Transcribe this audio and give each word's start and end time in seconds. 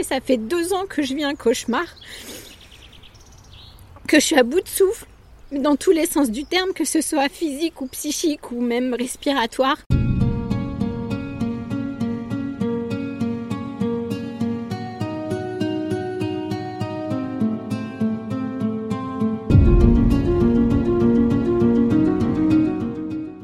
Et 0.00 0.02
ça 0.02 0.18
fait 0.18 0.38
deux 0.38 0.72
ans 0.72 0.86
que 0.88 1.02
je 1.02 1.12
vis 1.12 1.24
un 1.24 1.34
cauchemar, 1.34 1.84
que 4.08 4.18
je 4.18 4.24
suis 4.24 4.36
à 4.36 4.42
bout 4.42 4.62
de 4.62 4.66
souffle, 4.66 5.04
dans 5.52 5.76
tous 5.76 5.90
les 5.90 6.06
sens 6.06 6.30
du 6.30 6.46
terme, 6.46 6.72
que 6.72 6.86
ce 6.86 7.02
soit 7.02 7.28
physique 7.28 7.82
ou 7.82 7.86
psychique 7.86 8.50
ou 8.50 8.62
même 8.62 8.94
respiratoire. 8.94 9.76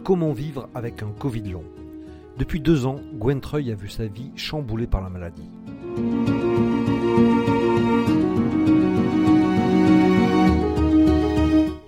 Comment 0.05 0.33
vivre 0.33 0.71
avec 0.75 1.03
un 1.03 1.13
Covid 1.19 1.43
long? 1.51 1.65
Depuis 2.39 2.61
deux 2.61 2.87
ans, 2.87 3.01
Gwen 3.13 3.43
Treuil 3.43 3.73
a 3.73 3.75
vu 3.75 3.91
sa 3.91 4.07
vie 4.07 4.31
chamboulée 4.37 4.87
par 4.87 5.03
la 5.03 5.11
maladie. 5.11 5.51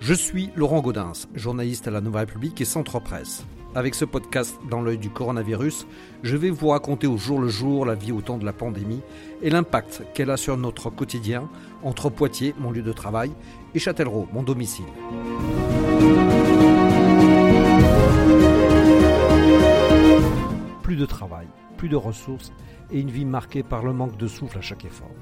Je 0.09 0.15
suis 0.15 0.49
Laurent 0.55 0.81
Gaudens, 0.81 1.27
journaliste 1.35 1.87
à 1.87 1.91
la 1.91 2.01
Nouvelle 2.01 2.21
République 2.21 2.59
et 2.61 2.65
Centre 2.65 2.99
Presse. 2.99 3.45
Avec 3.75 3.93
ce 3.93 4.05
podcast 4.05 4.57
dans 4.67 4.81
l'œil 4.81 4.97
du 4.97 5.11
coronavirus, 5.11 5.85
je 6.23 6.35
vais 6.35 6.49
vous 6.49 6.69
raconter 6.69 7.05
au 7.05 7.17
jour 7.17 7.39
le 7.39 7.47
jour 7.47 7.85
la 7.85 7.93
vie 7.93 8.11
au 8.11 8.21
temps 8.21 8.39
de 8.39 8.45
la 8.45 8.51
pandémie 8.51 9.01
et 9.43 9.51
l'impact 9.51 10.01
qu'elle 10.15 10.31
a 10.31 10.37
sur 10.37 10.57
notre 10.57 10.89
quotidien 10.89 11.47
entre 11.83 12.09
Poitiers, 12.09 12.55
mon 12.57 12.71
lieu 12.71 12.81
de 12.81 12.91
travail, 12.91 13.31
et 13.75 13.79
Châtellerault, 13.79 14.27
mon 14.33 14.41
domicile. 14.41 14.85
Plus 20.81 20.95
de 20.95 21.05
travail, 21.05 21.45
plus 21.79 21.89
de 21.89 21.95
ressources 21.95 22.51
et 22.91 22.99
une 22.99 23.09
vie 23.09 23.23
marquée 23.23 23.63
par 23.63 23.83
le 23.83 23.93
manque 23.93 24.17
de 24.17 24.27
souffle 24.27 24.57
à 24.57 24.61
chaque 24.61 24.83
effort. 24.83 25.15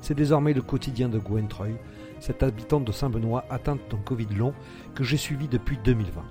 C'est 0.00 0.14
désormais 0.14 0.52
le 0.52 0.62
quotidien 0.62 1.08
de 1.08 1.18
Gwen 1.18 1.48
Treuil, 1.48 1.74
cette 2.20 2.44
habitante 2.44 2.84
de 2.84 2.92
Saint-Benoît 2.92 3.44
atteinte 3.50 3.80
d'un 3.90 3.98
Covid 3.98 4.28
long 4.36 4.54
que 4.94 5.02
j'ai 5.02 5.16
suivi 5.16 5.48
depuis 5.48 5.78
2020. 5.84 6.22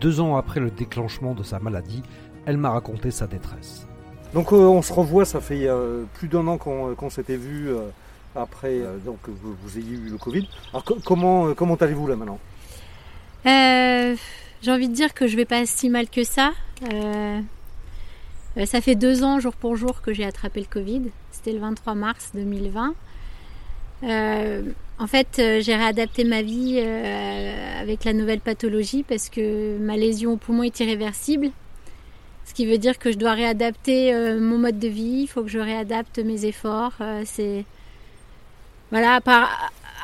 Deux 0.00 0.20
ans 0.20 0.36
après 0.36 0.60
le 0.60 0.70
déclenchement 0.70 1.32
de 1.32 1.42
sa 1.42 1.58
maladie, 1.58 2.02
elle 2.44 2.58
m'a 2.58 2.68
raconté 2.68 3.10
sa 3.10 3.26
détresse. 3.26 3.86
Donc 4.34 4.52
euh, 4.52 4.56
on 4.56 4.82
se 4.82 4.92
revoit, 4.92 5.24
ça 5.24 5.40
fait 5.40 5.66
euh, 5.66 6.04
plus 6.14 6.28
d'un 6.28 6.46
an 6.46 6.58
qu'on 6.58 7.10
s'était 7.10 7.36
vu 7.36 7.70
euh, 7.70 7.88
après 8.36 8.80
donc 9.06 9.18
vous, 9.26 9.54
vous, 9.62 9.78
ayez 9.78 9.92
eu 9.92 10.10
le 10.10 10.18
Covid. 10.18 10.48
Alors 10.72 10.84
comment, 11.02 11.54
comment 11.54 11.76
allez-vous 11.76 12.08
là 12.08 12.16
maintenant? 12.16 12.38
J'ai 13.44 14.70
envie 14.70 14.88
de 14.88 14.94
dire 14.94 15.14
que 15.14 15.26
je 15.26 15.36
vais 15.36 15.46
pas 15.46 15.64
si 15.64 15.88
mal 15.88 16.10
que 16.10 16.24
ça. 16.24 16.52
Ça 18.66 18.80
fait 18.80 18.94
deux 18.94 19.24
ans 19.24 19.40
jour 19.40 19.54
pour 19.54 19.76
jour 19.76 20.02
que 20.02 20.12
j'ai 20.12 20.24
attrapé 20.24 20.60
le 20.60 20.66
Covid. 20.66 21.02
C'était 21.30 21.52
le 21.52 21.58
23 21.60 21.94
mars 21.94 22.30
2020. 22.34 22.94
En 25.02 25.08
fait, 25.08 25.40
euh, 25.40 25.60
j'ai 25.60 25.74
réadapté 25.74 26.22
ma 26.22 26.42
vie 26.42 26.76
euh, 26.78 27.82
avec 27.82 28.04
la 28.04 28.12
nouvelle 28.12 28.38
pathologie 28.38 29.02
parce 29.02 29.28
que 29.28 29.76
ma 29.78 29.96
lésion 29.96 30.34
au 30.34 30.36
poumon 30.36 30.62
est 30.62 30.78
irréversible. 30.78 31.50
Ce 32.44 32.54
qui 32.54 32.66
veut 32.66 32.78
dire 32.78 33.00
que 33.00 33.10
je 33.10 33.18
dois 33.18 33.32
réadapter 33.32 34.14
euh, 34.14 34.38
mon 34.38 34.58
mode 34.58 34.78
de 34.78 34.86
vie, 34.86 35.22
il 35.22 35.26
faut 35.26 35.42
que 35.42 35.48
je 35.48 35.58
réadapte 35.58 36.20
mes 36.20 36.44
efforts. 36.44 36.92
c'est 37.24 37.64
voilà. 38.92 39.18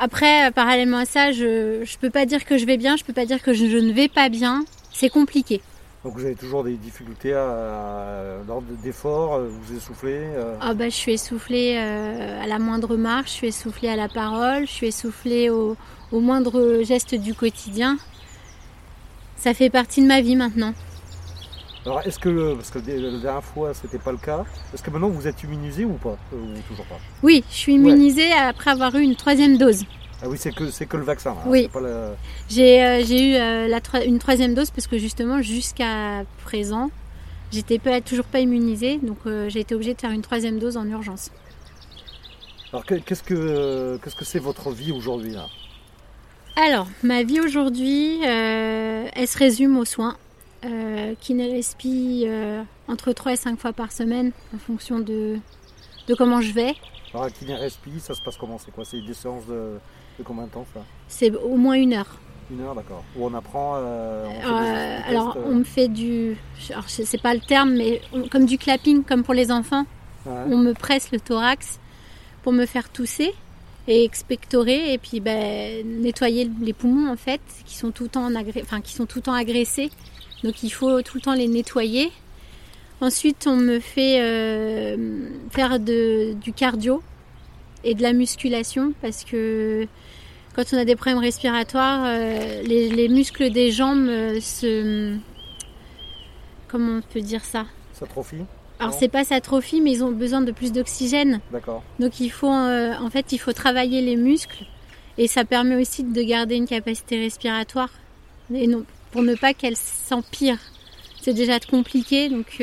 Après, 0.01 0.51
parallèlement 0.51 0.99
à 0.99 1.05
ça, 1.05 1.31
je 1.31 1.81
ne 1.81 2.01
peux 2.01 2.11
pas 2.11 2.27
dire 2.27 2.45
que 2.45 2.59
je 2.59 2.67
vais 2.67 2.77
bien, 2.77 2.97
je 2.97 3.05
peux 3.05 3.13
pas 3.13 3.27
dire 3.27 3.41
que 3.41 3.53
je 3.53 3.65
ne 3.65 3.93
vais 3.93 4.09
pas 4.09 4.29
bien. 4.29 4.65
C'est 4.93 5.11
compliqué. 5.11 5.61
Donc 6.05 6.17
vous 6.17 6.25
avez 6.25 6.37
toujours 6.37 6.63
des 6.63 6.77
difficultés 6.77 7.35
à, 7.35 8.39
l'ordre 8.47 8.69
d'effort, 8.85 9.35
euh, 9.35 9.49
vous 9.49 9.77
essoufflez 9.77 10.21
euh 10.21 10.55
Ah 10.61 10.73
bah, 10.73 10.89
Je 10.89 10.95
suis 10.95 11.13
essoufflée 11.13 11.75
euh, 11.77 12.41
à 12.41 12.47
la 12.47 12.61
moindre 12.61 12.97
marche, 12.97 13.31
je 13.31 13.35
suis 13.35 13.47
essoufflée 13.49 13.89
à 13.89 13.97
la 13.97 14.09
parole, 14.09 14.61
je 14.67 14.73
suis 14.73 14.87
essoufflée 14.87 15.51
au, 15.51 15.77
moindre 16.13 16.83
geste 16.85 17.17
du 17.17 17.35
quotidien. 17.35 17.99
Ça 19.37 19.55
fait 19.55 19.71
partie 19.71 20.01
de 20.01 20.07
ma 20.07 20.21
vie 20.21 20.37
maintenant. 20.37 20.73
Alors 21.85 22.01
est-ce 22.03 22.19
que, 22.19 22.55
parce 22.55 22.71
que 22.71 22.79
la 22.79 23.19
dernière 23.19 23.45
fois 23.45 23.75
c'était 23.75 23.99
pas 23.99 24.13
le 24.13 24.19
cas, 24.19 24.45
est-ce 24.73 24.83
que 24.83 24.91
maintenant 24.91 25.09
vous 25.09 25.27
êtes 25.27 25.43
immunisé 25.43 25.85
ou 25.85 25.95
pas? 25.95 26.17
Ou 26.33 26.61
toujours 26.69 26.85
pas? 26.87 26.99
Oui, 27.23 27.45
je 27.51 27.55
suis 27.55 27.75
immunisée 27.75 28.33
après 28.33 28.71
avoir 28.71 28.95
eu 28.95 29.03
une 29.03 29.17
troisième 29.17 29.59
dose. 29.59 29.85
Ah 30.21 30.29
oui, 30.29 30.37
c'est 30.39 30.53
que, 30.53 30.71
c'est 30.71 30.87
que 30.87 30.97
le 30.97 31.05
vaccin. 31.05 31.31
Hein, 31.31 31.45
oui. 31.47 31.69
J'ai, 32.49 32.85
euh, 32.85 33.05
j'ai 33.05 33.31
eu 33.31 33.35
euh, 33.37 33.69
la 33.69 33.81
une 34.05 34.19
troisième 34.19 34.55
dose 34.55 34.71
parce 34.71 34.89
que 34.89 34.99
justement, 34.99 35.43
jusqu'à 35.43 36.25
présent, 36.45 36.91
j'étais 37.53 37.79
pas, 37.79 38.01
toujours 38.01 38.25
pas 38.25 38.41
immunisée. 38.41 38.99
Donc 38.99 39.19
euh, 39.27 39.49
j'ai 39.49 39.61
été 39.61 39.75
obligée 39.75 39.95
de 39.95 40.01
faire 40.01 40.11
une 40.11 40.23
troisième 40.23 40.59
dose 40.59 40.77
en 40.77 40.87
urgence. 40.89 41.31
Alors 42.73 42.85
qu'est-ce 42.85 43.23
que, 43.23 43.99
qu'est-ce 44.03 44.17
que 44.17 44.25
c'est 44.25 44.41
votre 44.41 44.71
vie 44.73 44.93
aujourd'hui 44.93 45.33
là? 45.33 45.47
Alors, 46.57 46.89
ma 47.05 47.23
vie 47.23 47.41
aujourd'hui, 47.41 48.21
elle 48.23 49.29
se 49.29 49.39
résume 49.39 49.79
aux 49.79 49.85
soins. 49.85 50.17
respi 50.65 52.27
entre 52.89 53.13
3 53.13 53.33
et 53.33 53.37
5 53.37 53.61
fois 53.61 53.73
par 53.73 53.93
semaine 53.93 54.33
en 54.55 54.59
fonction 54.59 54.99
de, 54.99 55.39
de 56.09 56.15
comment 56.15 56.41
je 56.41 56.53
vais. 56.53 56.75
Alors 57.15 57.33
kiné 57.33 57.55
respi, 57.55 58.01
ça 58.01 58.13
se 58.15 58.21
passe 58.21 58.37
comment? 58.37 58.59
C'est 58.59 58.73
quoi? 58.73 58.85
C'est 58.85 59.01
des 59.01 59.15
séances 59.15 59.47
de, 59.47 59.79
combien 60.25 60.45
de 60.45 60.51
temps 60.51 60.67
ça 60.75 60.81
C'est 61.09 61.35
au 61.35 61.57
moins 61.57 61.75
une 61.75 61.95
heure. 61.95 62.19
Une 62.51 62.63
heure, 62.63 62.75
d'accord. 62.75 63.05
Où 63.17 63.27
on 63.27 63.35
apprend. 63.35 63.75
Euh, 63.77 64.25
euh, 64.27 64.99
alors, 65.07 65.37
euh. 65.37 65.43
on 65.47 65.57
me 65.57 65.65
fait 65.65 65.89
du. 65.89 66.37
Alors, 66.71 66.89
c'est 66.89 67.21
pas 67.21 67.35
le 67.35 67.41
terme, 67.41 67.75
mais 67.75 68.01
comme 68.31 68.47
du 68.47 68.57
clapping, 68.57 69.05
comme 69.05 69.23
pour 69.23 69.35
les 69.35 69.51
enfants. 69.51 69.85
On 70.27 70.59
me 70.59 70.75
presse 70.75 71.11
le 71.11 71.21
thorax 71.21 71.81
pour 72.43 72.53
me 72.53 72.67
faire 72.67 72.91
tousser 72.91 73.33
et 73.87 74.05
expectorer 74.05 74.93
et 74.93 74.99
puis 74.99 75.21
ben, 75.21 75.87
nettoyer 76.03 76.51
les 76.61 76.75
poumons 76.75 77.11
en 77.11 77.17
fait, 77.17 77.41
qui 77.65 77.77
sont 77.79 77.93
tout 77.93 78.03
le 78.03 78.11
temps, 78.11 78.29
enfin, 78.61 78.83
qui 78.83 78.93
sont 78.93 79.07
tout 79.07 79.21
le 79.21 79.23
temps 79.23 79.33
agressés. 79.33 79.91
Donc, 80.45 80.63
il 80.63 80.69
faut 80.69 81.01
tout 81.01 81.17
le 81.17 81.23
temps 81.23 81.33
les 81.33 81.49
nettoyer. 81.49 82.13
Ensuite, 83.01 83.47
on 83.47 83.57
me 83.57 83.81
fait 83.81 84.19
faire 85.51 85.81
de, 85.81 86.35
du 86.35 86.53
cardio 86.53 87.03
et 87.85 87.95
de 87.95 88.03
la 88.03 88.13
musculation 88.13 88.93
parce 89.01 89.25
que 89.25 89.87
quand 90.59 90.65
on 90.73 90.79
a 90.79 90.85
des 90.85 90.97
problèmes 90.97 91.23
respiratoires, 91.23 92.03
euh, 92.05 92.63
les, 92.63 93.09
muscles 93.09 93.51
des 93.51 93.71
jambes 93.71 94.09
euh, 94.09 94.41
se. 94.41 95.15
Comment 96.67 96.99
on 96.99 97.01
peut 97.01 97.21
dire 97.21 97.45
ça? 97.45 97.67
S'atrophient 97.93 98.45
alors 98.81 98.95
c'est 98.95 99.09
pas 99.09 99.25
s'atrophie, 99.25 99.81
mais 99.81 99.91
ils 99.91 100.05
ont 100.05 100.13
besoin 100.13 100.41
de 100.41 100.53
plus 100.53 100.71
d'oxygène. 100.71 101.41
D'accord. 101.51 101.83
Donc 101.99 102.21
il 102.21 102.31
faut, 102.31 102.53
euh, 102.53 102.95
en 103.01 103.11
fait, 103.11 103.33
il 103.33 103.39
faut 103.39 103.53
travailler 103.53 104.01
les 104.01 104.15
muscles 104.15 104.67
et 105.17 105.27
ça 105.27 105.45
permet 105.45 105.75
aussi 105.75 106.05
de 106.05 106.23
garder 106.23 106.55
une 106.55 106.69
capacité 106.69 107.19
respiratoire 107.19 107.91
et 108.55 108.69
non 108.69 108.85
pour 109.11 109.25
ne 109.25 109.35
pas 109.35 109.53
qu'elle 109.53 109.77
s'empire. 109.77 110.59
C'est 111.21 111.33
déjà 111.33 111.59
compliqué, 111.59 112.29
donc 112.29 112.63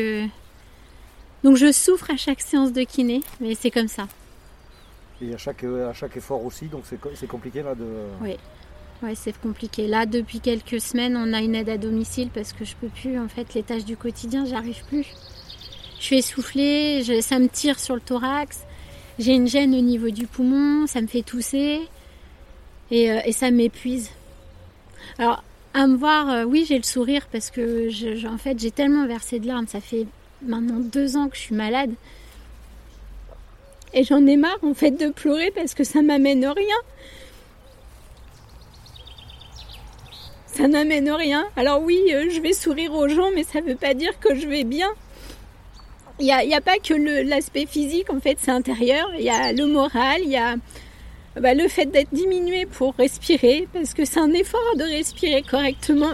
donc 1.44 1.58
je 1.58 1.72
souffre 1.74 2.10
à 2.12 2.16
chaque 2.16 2.40
séance 2.40 2.72
de 2.72 2.84
kiné, 2.84 3.22
mais 3.42 3.54
c'est 3.54 3.72
comme 3.72 3.90
ça. 3.90 4.08
Et 5.30 5.34
à 5.34 5.38
chaque, 5.38 5.64
à 5.64 5.94
chaque 5.94 6.18
effort 6.18 6.44
aussi, 6.44 6.66
donc 6.66 6.84
c'est 7.16 7.28
compliqué 7.28 7.64
là 7.64 7.76
de. 7.76 7.86
Oui. 8.22 8.38
Ouais, 9.04 9.14
c'est 9.14 9.38
compliqué. 9.40 9.88
Là, 9.88 10.06
depuis 10.06 10.40
quelques 10.40 10.80
semaines, 10.80 11.18
on 11.18 11.34
a 11.34 11.42
une 11.42 11.54
aide 11.54 11.70
à 11.70 11.78
domicile 11.78 12.30
parce 12.34 12.54
que 12.54 12.64
je 12.64 12.76
peux 12.76 12.88
plus, 12.88 13.20
en 13.20 13.28
fait, 13.28 13.54
les 13.54 13.62
tâches 13.62 13.84
du 13.84 13.98
quotidien, 13.98 14.46
j'arrive 14.46 14.84
plus. 14.86 15.08
Je 16.00 16.04
suis 16.04 16.18
essoufflée, 16.20 17.04
ça 17.22 17.40
me 17.40 17.48
tire 17.48 17.80
sur 17.80 17.96
le 17.96 18.02
thorax, 18.02 18.62
j'ai 19.20 19.34
une 19.34 19.48
gêne 19.48 19.74
au 19.74 19.82
niveau 19.82 20.10
du 20.10 20.28
poumon, 20.28 20.88
ça 20.88 21.02
me 21.02 21.08
fait 21.08 21.24
tousser 21.24 21.82
et, 22.92 23.12
euh, 23.12 23.20
ça 23.32 23.52
m'épuise. 23.52 24.12
Alors, 25.18 25.44
à 25.74 25.88
me 25.88 25.96
voir, 25.96 26.30
euh, 26.30 26.44
oui, 26.44 26.66
j'ai 26.68 26.78
le 26.78 26.84
sourire 26.84 27.28
parce 27.32 27.50
que, 27.50 27.90
en 28.28 28.38
fait, 28.38 28.60
j'ai 28.60 28.72
tellement 28.72 29.08
versé 29.08 29.40
de 29.40 29.48
larmes. 29.48 29.68
Ça 29.68 29.82
fait 29.82 30.06
maintenant 30.42 30.80
deux 30.80 31.18
ans 31.18 31.28
que 31.28 31.36
je 31.36 31.42
suis 31.42 31.56
malade. 31.56 31.92
Et 33.96 34.04
j'en 34.04 34.28
ai 34.28 34.36
marre 34.36 34.60
en 34.62 34.74
fait 34.74 34.92
de 34.92 35.10
pleurer 35.10 35.52
parce 35.52 35.74
que 35.74 35.86
ça 35.86 36.02
m'amène 36.02 36.46
rien. 36.46 36.76
Ça 40.46 40.68
n'amène 40.68 41.10
rien. 41.10 41.46
Alors 41.56 41.82
oui, 41.82 42.00
euh, 42.14 42.30
je 42.30 42.42
vais 42.42 42.54
sourire 42.54 42.94
aux 42.94 43.08
gens, 43.08 43.32
mais 43.34 43.44
ça 43.44 43.62
ne 43.62 43.68
veut 43.68 43.76
pas 43.76 43.94
dire 43.94 44.20
que 44.20 44.36
je 44.36 44.48
vais 44.48 44.66
bien. 44.66 44.90
Il 46.20 46.26
n'y 46.26 46.32
a, 46.32 46.58
a, 46.58 46.62
pas 46.62 46.78
que 46.78 46.94
l'aspect 47.24 47.66
physique, 47.66 48.10
en 48.10 48.20
fait, 48.20 48.38
c'est 48.40 48.52
intérieur. 48.52 49.06
Il 49.18 49.24
y 49.24 49.30
a 49.30 49.52
le 49.52 49.66
moral, 49.66 50.22
il 50.24 50.30
y 50.30 50.38
a 50.38 50.56
bah, 51.36 51.54
le 51.54 51.68
fait 51.68 51.86
d'être 51.88 52.14
diminué 52.14 52.66
pour 52.66 52.96
respirer, 52.96 53.68
parce 53.74 53.94
que 53.94 54.06
c'est 54.06 54.20
un 54.20 54.32
effort 54.32 54.76
de 54.78 54.84
respirer 54.84 55.42
correctement. 55.42 56.14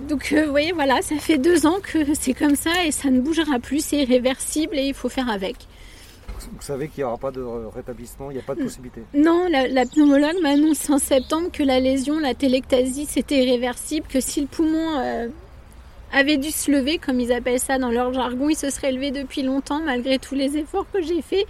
Donc 0.00 0.32
euh, 0.32 0.44
vous 0.44 0.50
voyez, 0.50 0.72
voilà, 0.72 1.00
ça 1.02 1.16
fait 1.16 1.38
deux 1.38 1.66
ans 1.66 1.78
que 1.82 1.98
c'est 2.14 2.34
comme 2.34 2.56
ça 2.56 2.84
et 2.84 2.90
ça 2.92 3.10
ne 3.10 3.20
bougera 3.20 3.58
plus, 3.58 3.84
c'est 3.84 3.98
irréversible 3.98 4.78
et 4.78 4.88
il 4.88 4.94
faut 4.94 5.08
faire 5.08 5.30
avec. 5.30 5.56
Vous 6.52 6.62
savez 6.62 6.88
qu'il 6.88 7.02
n'y 7.02 7.04
aura 7.04 7.18
pas 7.18 7.30
de 7.30 7.42
rétablissement, 7.42 8.30
il 8.30 8.34
n'y 8.34 8.40
a 8.40 8.44
pas 8.44 8.54
de 8.54 8.62
possibilité 8.62 9.02
Non, 9.14 9.46
la, 9.48 9.84
pneumologue 9.84 10.40
m'a 10.42 10.50
annoncé 10.50 10.92
en 10.92 10.98
septembre 10.98 11.50
que 11.52 11.62
la 11.62 11.80
lésion, 11.80 12.18
la 12.18 12.34
télectasie, 12.34 13.06
c'était 13.06 13.44
irréversible, 13.44 14.06
que 14.08 14.20
si 14.20 14.40
le 14.40 14.46
poumon 14.46 14.98
euh, 14.98 15.28
avait 16.12 16.36
dû 16.36 16.50
se 16.50 16.70
lever, 16.70 16.98
comme 16.98 17.20
ils 17.20 17.32
appellent 17.32 17.60
ça 17.60 17.78
dans 17.78 17.90
leur 17.90 18.12
jargon. 18.12 18.48
Il 18.48 18.56
se 18.56 18.70
serait 18.70 18.92
levé 18.92 19.10
depuis 19.10 19.42
longtemps, 19.42 19.80
malgré 19.80 20.18
tous 20.18 20.34
les 20.34 20.56
efforts 20.56 20.86
que 20.92 21.02
j'ai 21.02 21.22
faits. 21.22 21.46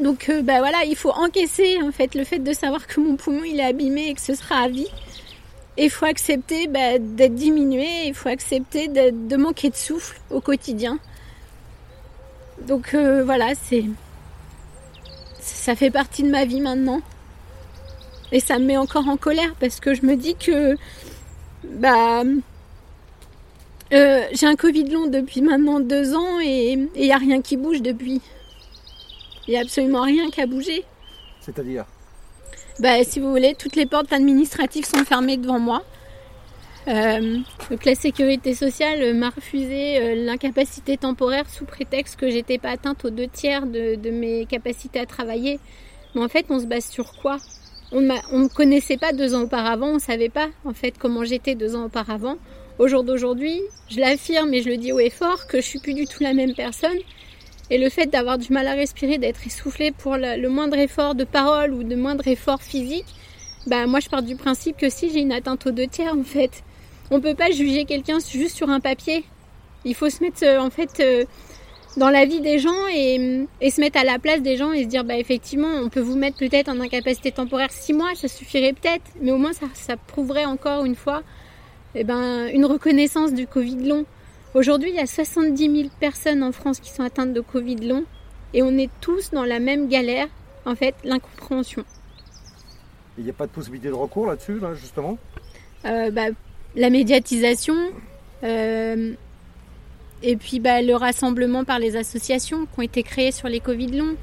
Donc, 0.00 0.28
euh, 0.28 0.42
bah 0.42 0.58
voilà, 0.60 0.84
il 0.86 0.96
faut 0.96 1.10
encaisser 1.10 1.78
en 1.82 1.92
fait 1.92 2.14
le 2.14 2.24
fait 2.24 2.38
de 2.38 2.52
savoir 2.52 2.86
que 2.86 3.00
mon 3.00 3.16
poumon 3.16 3.42
il 3.44 3.58
est 3.58 3.64
abîmé 3.64 4.08
et 4.08 4.14
que 4.14 4.20
ce 4.20 4.34
sera 4.34 4.56
à 4.56 4.68
vie. 4.68 4.88
Et 5.76 5.84
il 5.84 5.90
faut 5.90 6.06
accepter 6.06 6.66
bah, 6.66 6.98
d'être 6.98 7.34
diminué, 7.34 8.06
il 8.06 8.14
faut 8.14 8.28
accepter 8.28 8.88
de, 8.88 9.36
manquer 9.36 9.70
de 9.70 9.76
souffle 9.76 10.20
au 10.30 10.40
quotidien. 10.40 10.98
Donc 12.66 12.94
euh, 12.94 13.24
voilà, 13.24 13.52
c'est 13.54 13.84
ça 15.40 15.74
fait 15.74 15.90
partie 15.90 16.22
de 16.22 16.30
ma 16.30 16.44
vie 16.44 16.60
maintenant. 16.60 17.00
Et 18.32 18.40
ça 18.40 18.58
me 18.58 18.66
met 18.66 18.76
encore 18.76 19.08
en 19.08 19.16
colère 19.16 19.54
parce 19.58 19.80
que 19.80 19.94
je 19.94 20.06
me 20.06 20.16
dis 20.16 20.36
que 20.36 20.76
bah 21.64 22.22
euh, 23.92 24.22
j'ai 24.32 24.46
un 24.46 24.54
Covid 24.54 24.84
long 24.84 25.08
depuis 25.08 25.42
maintenant 25.42 25.80
deux 25.80 26.14
ans 26.14 26.40
et 26.40 26.72
il 26.72 27.02
n'y 27.02 27.12
a 27.12 27.16
rien 27.16 27.42
qui 27.42 27.56
bouge 27.56 27.82
depuis. 27.82 28.20
Il 29.48 29.50
n'y 29.50 29.56
a 29.56 29.62
absolument 29.62 30.02
rien 30.02 30.30
qui 30.30 30.40
a 30.40 30.46
bougé. 30.46 30.84
C'est-à-dire? 31.40 31.86
Bah, 32.78 33.02
Si 33.02 33.18
vous 33.18 33.30
voulez, 33.30 33.56
toutes 33.58 33.74
les 33.74 33.86
portes 33.86 34.12
administratives 34.12 34.86
sont 34.86 35.04
fermées 35.04 35.36
devant 35.36 35.58
moi. 35.58 35.82
Euh, 36.88 37.38
donc 37.70 37.84
la 37.84 37.94
sécurité 37.94 38.54
sociale 38.54 39.14
m'a 39.14 39.28
refusé 39.28 39.98
euh, 39.98 40.14
l'incapacité 40.14 40.96
temporaire 40.96 41.48
sous 41.50 41.66
prétexte 41.66 42.18
que 42.18 42.30
j'étais 42.30 42.56
pas 42.56 42.70
atteinte 42.70 43.04
aux 43.04 43.10
deux 43.10 43.28
tiers 43.28 43.66
de, 43.66 44.10
mes 44.10 44.46
capacités 44.46 44.98
à 44.98 45.06
travailler. 45.06 45.60
Mais 46.14 46.22
en 46.22 46.28
fait, 46.28 46.46
on 46.48 46.58
se 46.58 46.66
base 46.66 46.86
sur 46.86 47.12
quoi? 47.20 47.36
On 47.92 48.00
ne 48.00 48.48
connaissait 48.48 48.96
pas 48.96 49.12
deux 49.12 49.34
ans 49.34 49.42
auparavant, 49.42 49.88
on 49.88 49.98
savait 49.98 50.28
pas 50.28 50.48
en 50.64 50.72
fait 50.72 50.94
comment 50.96 51.24
j'étais 51.24 51.54
deux 51.54 51.74
ans 51.74 51.84
auparavant. 51.84 52.36
Au 52.78 52.88
jour 52.88 53.04
d'aujourd'hui, 53.04 53.60
je 53.88 54.00
l'affirme 54.00 54.54
et 54.54 54.62
je 54.62 54.68
le 54.68 54.76
dis 54.76 54.92
haut 54.92 55.00
et 55.00 55.10
fort 55.10 55.46
que 55.48 55.60
je 55.60 55.66
suis 55.66 55.80
plus 55.80 55.92
du 55.92 56.06
tout 56.06 56.22
la 56.22 56.32
même 56.32 56.54
personne. 56.54 56.96
Et 57.68 57.78
le 57.78 57.88
fait 57.88 58.06
d'avoir 58.06 58.38
du 58.38 58.52
mal 58.52 58.66
à 58.66 58.74
respirer, 58.74 59.18
d'être 59.18 59.46
essoufflé 59.46 59.92
pour 59.92 60.16
le, 60.16 60.48
moindre 60.48 60.78
effort 60.78 61.14
de 61.14 61.24
parole 61.24 61.72
ou 61.72 61.84
de 61.84 61.94
moindre 61.94 62.26
effort 62.26 62.62
physique, 62.62 63.06
bah 63.66 63.86
moi 63.86 64.00
je 64.00 64.08
pars 64.08 64.22
du 64.22 64.34
principe 64.34 64.76
que 64.76 64.88
si 64.88 65.10
j'ai 65.10 65.20
une 65.20 65.32
atteinte 65.32 65.66
aux 65.66 65.70
deux 65.70 65.86
tiers 65.86 66.14
en 66.14 66.24
fait, 66.24 66.62
on 67.10 67.20
peut 67.20 67.34
pas 67.34 67.50
juger 67.50 67.84
quelqu'un 67.84 68.18
juste 68.20 68.56
sur 68.56 68.68
un 68.70 68.80
papier. 68.80 69.24
Il 69.84 69.94
faut 69.94 70.10
se 70.10 70.22
mettre 70.22 70.44
euh, 70.44 70.60
en 70.60 70.70
fait 70.70 71.00
euh, 71.00 71.24
dans 71.96 72.10
la 72.10 72.24
vie 72.24 72.40
des 72.40 72.58
gens 72.58 72.86
et, 72.92 73.46
se 73.70 73.80
mettre 73.80 73.98
à 73.98 74.04
la 74.04 74.18
place 74.18 74.42
des 74.42 74.56
gens 74.56 74.72
et 74.72 74.84
se 74.84 74.88
dire 74.88 75.04
bah 75.04 75.16
effectivement 75.16 75.68
on 75.82 75.88
peut 75.88 76.00
vous 76.00 76.16
mettre 76.16 76.38
peut-être 76.38 76.68
en 76.68 76.80
incapacité 76.80 77.32
temporaire 77.32 77.70
six 77.70 77.92
mois, 77.92 78.14
ça 78.14 78.28
suffirait 78.28 78.72
peut-être, 78.72 79.04
mais 79.20 79.32
au 79.32 79.38
moins 79.38 79.52
ça, 79.52 79.66
ça 79.74 79.96
prouverait 79.96 80.44
encore 80.44 80.84
une 80.84 80.94
fois 80.94 81.22
eh 81.94 82.04
ben, 82.04 82.46
une 82.52 82.64
reconnaissance 82.66 83.34
du 83.34 83.46
Covid 83.46 83.88
long. 83.88 84.04
Aujourd'hui, 84.54 84.90
il 84.90 84.96
y 84.96 85.00
a 85.00 85.06
70 85.06 85.76
000 85.76 85.88
personnes 86.00 86.42
en 86.42 86.52
France 86.52 86.80
qui 86.80 86.90
sont 86.90 87.02
atteintes 87.02 87.32
de 87.32 87.40
Covid 87.40 87.76
long 87.76 88.04
et 88.54 88.62
on 88.62 88.76
est 88.78 88.90
tous 89.00 89.30
dans 89.30 89.44
la 89.44 89.60
même 89.60 89.88
galère, 89.88 90.28
en 90.66 90.74
fait, 90.74 90.94
l'incompréhension. 91.04 91.84
Il 93.18 93.24
n'y 93.24 93.30
a 93.30 93.32
pas 93.32 93.46
de 93.46 93.52
possibilité 93.52 93.88
de 93.88 93.94
recours 93.94 94.26
là-dessus, 94.26 94.58
là, 94.58 94.74
justement? 94.74 95.18
Euh, 95.84 96.10
bah, 96.10 96.28
La 96.76 96.90
médiatisation 96.90 97.76
euh, 98.44 99.12
et 100.22 100.36
puis 100.36 100.60
bah, 100.60 100.82
le 100.82 100.94
rassemblement 100.94 101.64
par 101.64 101.78
les 101.78 101.96
associations 101.96 102.66
qui 102.66 102.78
ont 102.78 102.82
été 102.82 103.02
créées 103.02 103.32
sur 103.32 103.48
les 103.48 103.60
Covid 103.60 103.88
longs. 103.88 104.16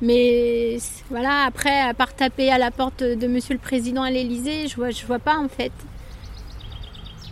Mais 0.00 0.78
voilà, 1.10 1.44
après, 1.44 1.80
à 1.80 1.92
part 1.92 2.14
taper 2.14 2.50
à 2.50 2.58
la 2.58 2.70
porte 2.70 3.02
de 3.02 3.26
Monsieur 3.26 3.54
le 3.54 3.60
Président 3.60 4.02
à 4.02 4.10
l'Élysée, 4.10 4.68
je 4.68 4.76
vois, 4.76 4.90
je 4.90 5.04
vois 5.04 5.18
pas 5.18 5.36
en 5.36 5.48
fait 5.48 5.72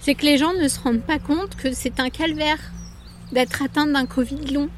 c'est 0.07 0.15
que 0.15 0.25
les 0.25 0.39
gens 0.39 0.53
ne 0.53 0.69
se 0.69 0.79
rendent 0.79 1.03
pas 1.03 1.19
compte 1.19 1.57
que 1.57 1.73
c'est 1.73 1.99
un 1.99 2.11
calvaire 2.11 2.61
d'être 3.33 3.61
atteint 3.61 3.89
d'un 3.89 4.07
Covid 4.07 4.55
long. 4.55 4.69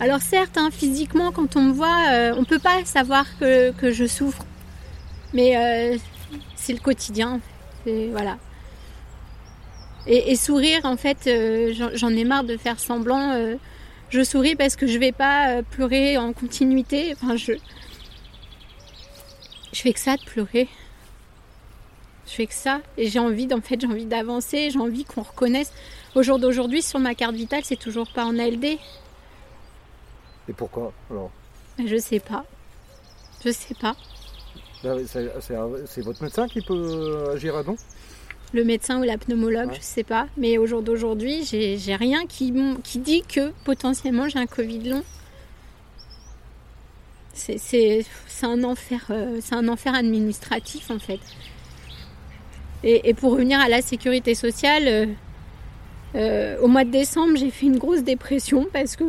Alors 0.00 0.20
certes, 0.20 0.58
hein, 0.58 0.70
physiquement, 0.72 1.30
quand 1.30 1.54
on 1.54 1.62
me 1.62 1.72
voit, 1.72 2.10
euh, 2.10 2.34
on 2.36 2.42
peut 2.42 2.58
pas 2.58 2.84
savoir 2.84 3.26
que, 3.38 3.72
je 3.80 4.06
souffre. 4.08 4.44
Mais 5.34 5.56
euh, 5.56 5.96
c'est 6.56 6.72
le 6.72 6.80
quotidien. 6.80 7.38
Voilà. 7.86 8.38
Et, 10.06 10.36
sourire, 10.36 10.80
en 10.84 10.96
fait, 10.96 11.26
euh, 11.26 11.74
j'en 11.94 12.08
ai 12.10 12.24
marre 12.24 12.44
de 12.44 12.56
faire 12.56 12.80
semblant. 12.80 13.56
je 14.08 14.24
souris 14.24 14.56
parce 14.56 14.74
que 14.74 14.86
je 14.86 14.98
vais 14.98 15.12
pas 15.12 15.62
pleurer 15.62 16.16
en 16.16 16.32
continuité. 16.32 17.14
Enfin, 17.14 17.36
je, 17.36 17.52
je 19.72 19.80
fais 19.80 19.92
que 19.92 20.00
ça 20.00 20.16
de 20.16 20.24
pleurer. 20.24 20.68
Je 22.26 22.32
fais 22.32 22.46
que 22.46 22.54
ça 22.54 22.80
et 22.96 23.08
j'ai 23.08 23.18
envie, 23.18 23.48
en 23.52 23.60
fait, 23.60 23.80
j'ai 23.80 23.86
envie 23.86 24.04
d'avancer, 24.04 24.70
j'ai 24.70 24.78
envie 24.78 25.04
qu'on 25.04 25.22
reconnaisse. 25.22 25.72
Au 26.14 26.22
jour 26.22 26.38
d'aujourd'hui, 26.38 26.82
sur 26.82 26.98
ma 26.98 27.14
carte 27.14 27.34
vitale, 27.34 27.62
c'est 27.64 27.78
toujours 27.78 28.10
pas 28.12 28.24
en 28.24 28.38
ALD. 28.38 28.64
Et 28.64 28.78
pourquoi 30.56 30.92
alors? 31.10 31.30
Je 31.84 31.96
sais 31.96 32.20
pas. 32.20 32.44
Je 33.44 33.50
sais 33.50 33.74
pas. 33.74 33.94
C'est 34.82 36.02
votre 36.02 36.22
médecin 36.22 36.46
qui 36.48 36.60
peut 36.60 37.30
agir, 37.32 37.54
non 37.64 37.76
Le 38.52 38.64
médecin 38.64 39.00
ou 39.00 39.02
la 39.02 39.18
pneumologue, 39.18 39.72
je 39.74 39.80
sais 39.80 40.04
pas. 40.04 40.28
Mais 40.36 40.58
au 40.58 40.66
jour 40.66 40.82
d'aujourd'hui, 40.82 41.44
j'ai 41.44 41.96
rien 41.96 42.26
qui, 42.26 42.52
qui 42.84 42.98
dit 42.98 43.22
que 43.22 43.52
potentiellement 43.64 44.28
j'ai 44.28 44.38
un 44.38 44.46
Covid 44.46 44.90
long. 44.90 45.02
C'est 47.34 48.04
un 48.42 48.64
enfer, 48.64 49.06
euh, 49.10 49.40
un 49.52 49.68
enfer 49.68 49.94
administratif 49.94 50.90
en 50.90 50.98
fait. 50.98 51.20
Et, 52.84 53.14
pour 53.14 53.32
revenir 53.32 53.60
à 53.60 53.68
la 53.68 53.82
sécurité 53.82 54.34
sociale, 54.34 54.84
euh, 54.86 55.06
euh, 56.14 56.60
au 56.60 56.68
mois 56.68 56.84
de 56.84 56.90
décembre, 56.90 57.36
j'ai 57.36 57.50
fait 57.50 57.66
une 57.66 57.78
grosse 57.78 58.02
dépression 58.02 58.66
parce 58.72 58.96
que 58.96 59.04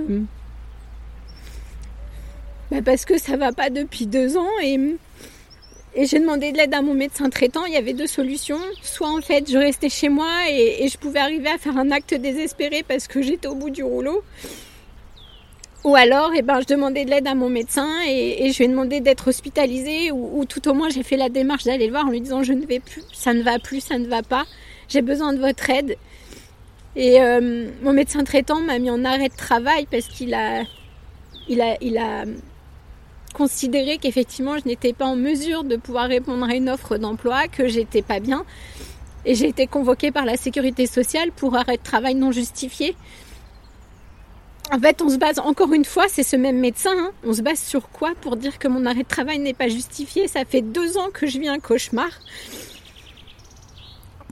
bah 2.71 2.81
parce 2.83 3.05
que 3.05 3.17
ça 3.17 3.35
va 3.35 3.51
pas 3.51 3.69
depuis 3.69 4.05
deux 4.05 4.37
ans 4.37 4.59
et, 4.63 4.77
et 5.95 6.05
j'ai 6.05 6.19
demandé 6.19 6.51
de 6.51 6.57
l'aide 6.57 6.73
à 6.73 6.81
mon 6.81 6.93
médecin 6.93 7.29
traitant. 7.29 7.65
Il 7.65 7.73
y 7.73 7.77
avait 7.77 7.93
deux 7.93 8.07
solutions. 8.07 8.59
Soit 8.81 9.09
en 9.09 9.21
fait 9.21 9.49
je 9.51 9.57
restais 9.57 9.89
chez 9.89 10.09
moi 10.09 10.29
et, 10.49 10.87
je 10.87 10.97
pouvais 10.97 11.19
arriver 11.19 11.49
à 11.49 11.57
faire 11.57 11.77
un 11.77 11.91
acte 11.91 12.13
désespéré 12.13 12.83
parce 12.87 13.07
que 13.07 13.21
j'étais 13.21 13.47
au 13.47 13.55
bout 13.55 13.69
du 13.69 13.83
rouleau. 13.83 14.23
Ou 15.85 15.95
alors, 15.95 16.31
eh 16.35 16.41
ben, 16.41 16.59
je 16.59 16.65
demandais 16.65 17.05
de 17.05 17.09
l'aide 17.09 17.25
à 17.25 17.35
mon 17.35 17.49
médecin 17.49 17.87
et, 18.05 18.51
je 18.51 18.57
lui 18.57 18.65
ai 18.65 18.67
demandé 18.67 18.99
d'être 18.99 19.29
hospitalisée 19.29 20.11
ou, 20.11 20.43
tout 20.45 20.67
au 20.67 20.73
moins 20.73 20.89
j'ai 20.89 21.03
fait 21.03 21.17
la 21.17 21.29
démarche 21.29 21.63
d'aller 21.63 21.85
le 21.85 21.91
voir 21.91 22.05
en 22.05 22.11
lui 22.11 22.21
disant 22.21 22.43
je 22.43 22.53
ne 22.53 22.65
vais 22.65 22.79
plus, 22.79 23.03
ça 23.13 23.33
ne 23.33 23.41
va 23.41 23.59
plus, 23.59 23.79
ça 23.79 23.97
ne 23.97 24.07
va 24.07 24.21
pas, 24.21 24.45
j'ai 24.89 25.01
besoin 25.01 25.33
de 25.33 25.39
votre 25.39 25.69
aide. 25.69 25.97
Et 26.95 27.21
euh, 27.21 27.69
mon 27.81 27.93
médecin 27.93 28.23
traitant 28.23 28.59
m'a 28.59 28.77
mis 28.77 28.89
en 28.89 29.05
arrêt 29.05 29.29
de 29.29 29.35
travail 29.35 29.87
parce 29.89 30.07
qu'il 30.07 30.33
a, 30.33 30.63
il 31.47 31.61
a, 31.61 31.77
il 31.81 31.97
a 31.97 32.25
considéré 33.39 33.97
qu'effectivement 33.99 34.57
je 34.57 34.67
n'étais 34.67 34.91
pas 34.91 35.05
en 35.05 35.15
mesure 35.15 35.63
de 35.63 35.77
pouvoir 35.77 36.09
répondre 36.09 36.45
à 36.45 36.55
une 36.55 36.69
offre 36.69 36.97
d'emploi, 36.97 37.47
que 37.47 37.69
j'étais 37.69 38.01
pas 38.01 38.19
bien. 38.19 38.43
Et 39.25 39.33
j'ai 39.33 39.47
été 39.47 39.65
convoquée 39.65 40.11
par 40.11 40.25
la 40.25 40.35
sécurité 40.35 40.85
sociale 40.87 41.31
pour 41.31 41.55
arrêt 41.55 41.77
de 41.77 41.83
travail 41.83 42.15
non 42.15 42.33
justifié. 42.33 42.97
En 44.73 44.79
fait, 44.79 45.01
on 45.01 45.09
se 45.09 45.15
base 45.15 45.39
encore 45.39 45.71
une 45.73 45.85
fois, 45.85 46.07
c'est 46.09 46.23
ce 46.23 46.35
même 46.35 46.59
médecin, 46.59 46.91
hein. 46.97 47.11
on 47.23 47.33
se 47.33 47.41
base 47.41 47.61
sur 47.61 47.89
quoi 47.89 48.11
pour 48.19 48.35
dire 48.35 48.59
que 48.59 48.67
mon 48.67 48.85
arrêt 48.85 49.03
de 49.03 49.07
travail 49.07 49.39
n'est 49.39 49.53
pas 49.53 49.69
justifié? 49.69 50.27
Ça 50.27 50.43
fait 50.43 50.61
deux 50.61 50.97
ans 50.97 51.09
que 51.13 51.25
je 51.25 51.39
vis 51.39 51.47
un 51.47 51.59
cauchemar, 51.59 52.11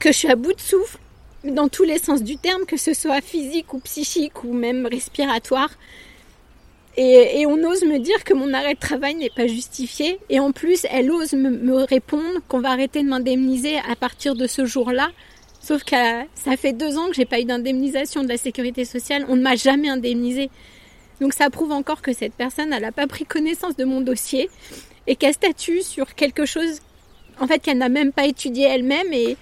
que 0.01 0.11
je 0.11 0.17
suis 0.17 0.29
à 0.29 0.35
bout 0.35 0.53
de 0.53 0.59
souffle, 0.59 0.99
dans 1.45 1.69
tous 1.69 1.83
les 1.83 1.97
sens 1.97 2.23
du 2.23 2.35
terme, 2.35 2.65
que 2.65 2.77
ce 2.77 2.93
soit 2.93 3.21
physique 3.21 3.73
ou 3.73 3.79
psychique 3.79 4.43
ou 4.43 4.51
même 4.51 4.85
respiratoire. 4.85 5.69
Et, 6.99 7.45
on 7.45 7.63
ose 7.63 7.83
me 7.83 7.99
dire 7.99 8.23
que 8.23 8.33
mon 8.33 8.53
arrêt 8.55 8.73
de 8.73 8.79
travail 8.79 9.13
n'est 9.13 9.29
pas 9.29 9.45
justifié. 9.45 10.17
Et 10.29 10.39
en 10.39 10.51
plus, 10.51 10.85
elle 10.89 11.11
ose 11.11 11.33
me 11.33 11.83
répondre 11.83 12.39
qu'on 12.47 12.59
va 12.59 12.71
arrêter 12.71 13.03
de 13.03 13.07
m'indemniser 13.07 13.77
à 13.77 13.95
partir 13.95 14.33
de 14.33 14.47
ce 14.47 14.65
jour-là. 14.65 15.09
Sauf 15.61 15.83
que 15.83 15.95
ça 16.33 16.57
fait 16.57 16.73
deux 16.73 16.97
ans 16.97 17.07
que 17.09 17.13
j'ai 17.13 17.25
pas 17.25 17.39
eu 17.39 17.45
d'indemnisation 17.45 18.23
de 18.23 18.29
la 18.29 18.37
sécurité 18.37 18.83
sociale. 18.83 19.25
On 19.29 19.35
ne 19.35 19.41
m'a 19.41 19.55
jamais 19.55 19.89
indemnisé. 19.89 20.49
Donc 21.21 21.33
ça 21.33 21.49
prouve 21.49 21.71
encore 21.71 22.01
que 22.01 22.13
cette 22.13 22.33
personne, 22.33 22.73
elle 22.73 22.81
n'a 22.81 22.91
pas 22.91 23.05
pris 23.05 23.25
connaissance 23.25 23.75
de 23.75 23.83
mon 23.83 24.01
dossier 24.01 24.49
et 25.05 25.15
qu'elle 25.15 25.33
statue 25.33 25.81
sur 25.81 26.15
quelque 26.15 26.45
chose, 26.45 26.81
en 27.39 27.47
fait, 27.47 27.59
qu'elle 27.59 27.77
n'a 27.77 27.89
même 27.89 28.11
pas 28.11 28.25
étudié 28.25 28.65
elle-même. 28.65 29.11
Et, 29.13 29.37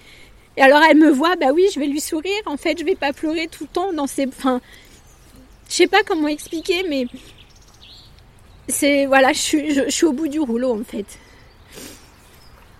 alors 0.57 0.81
elle 0.89 0.97
me 0.97 1.09
voit, 1.09 1.35
bah 1.35 1.51
oui, 1.53 1.65
je 1.73 1.79
vais 1.79 1.87
lui 1.87 2.01
sourire. 2.01 2.41
En 2.45 2.57
fait, 2.57 2.79
je 2.79 2.85
vais 2.85 2.95
pas 2.95 3.13
pleurer 3.13 3.47
tout 3.47 3.63
le 3.63 3.69
temps 3.69 3.93
dans 3.93 4.07
ses. 4.07 4.27
Enfin, 4.27 4.61
je 5.69 5.73
sais 5.73 5.87
pas 5.87 6.03
comment 6.03 6.27
expliquer, 6.27 6.83
mais 6.89 7.07
c'est 8.67 9.05
voilà, 9.05 9.33
je 9.33 9.39
suis, 9.39 9.73
je 9.73 9.89
suis 9.89 10.05
au 10.05 10.13
bout 10.13 10.27
du 10.27 10.39
rouleau 10.39 10.73
en 10.79 10.83
fait. 10.83 11.05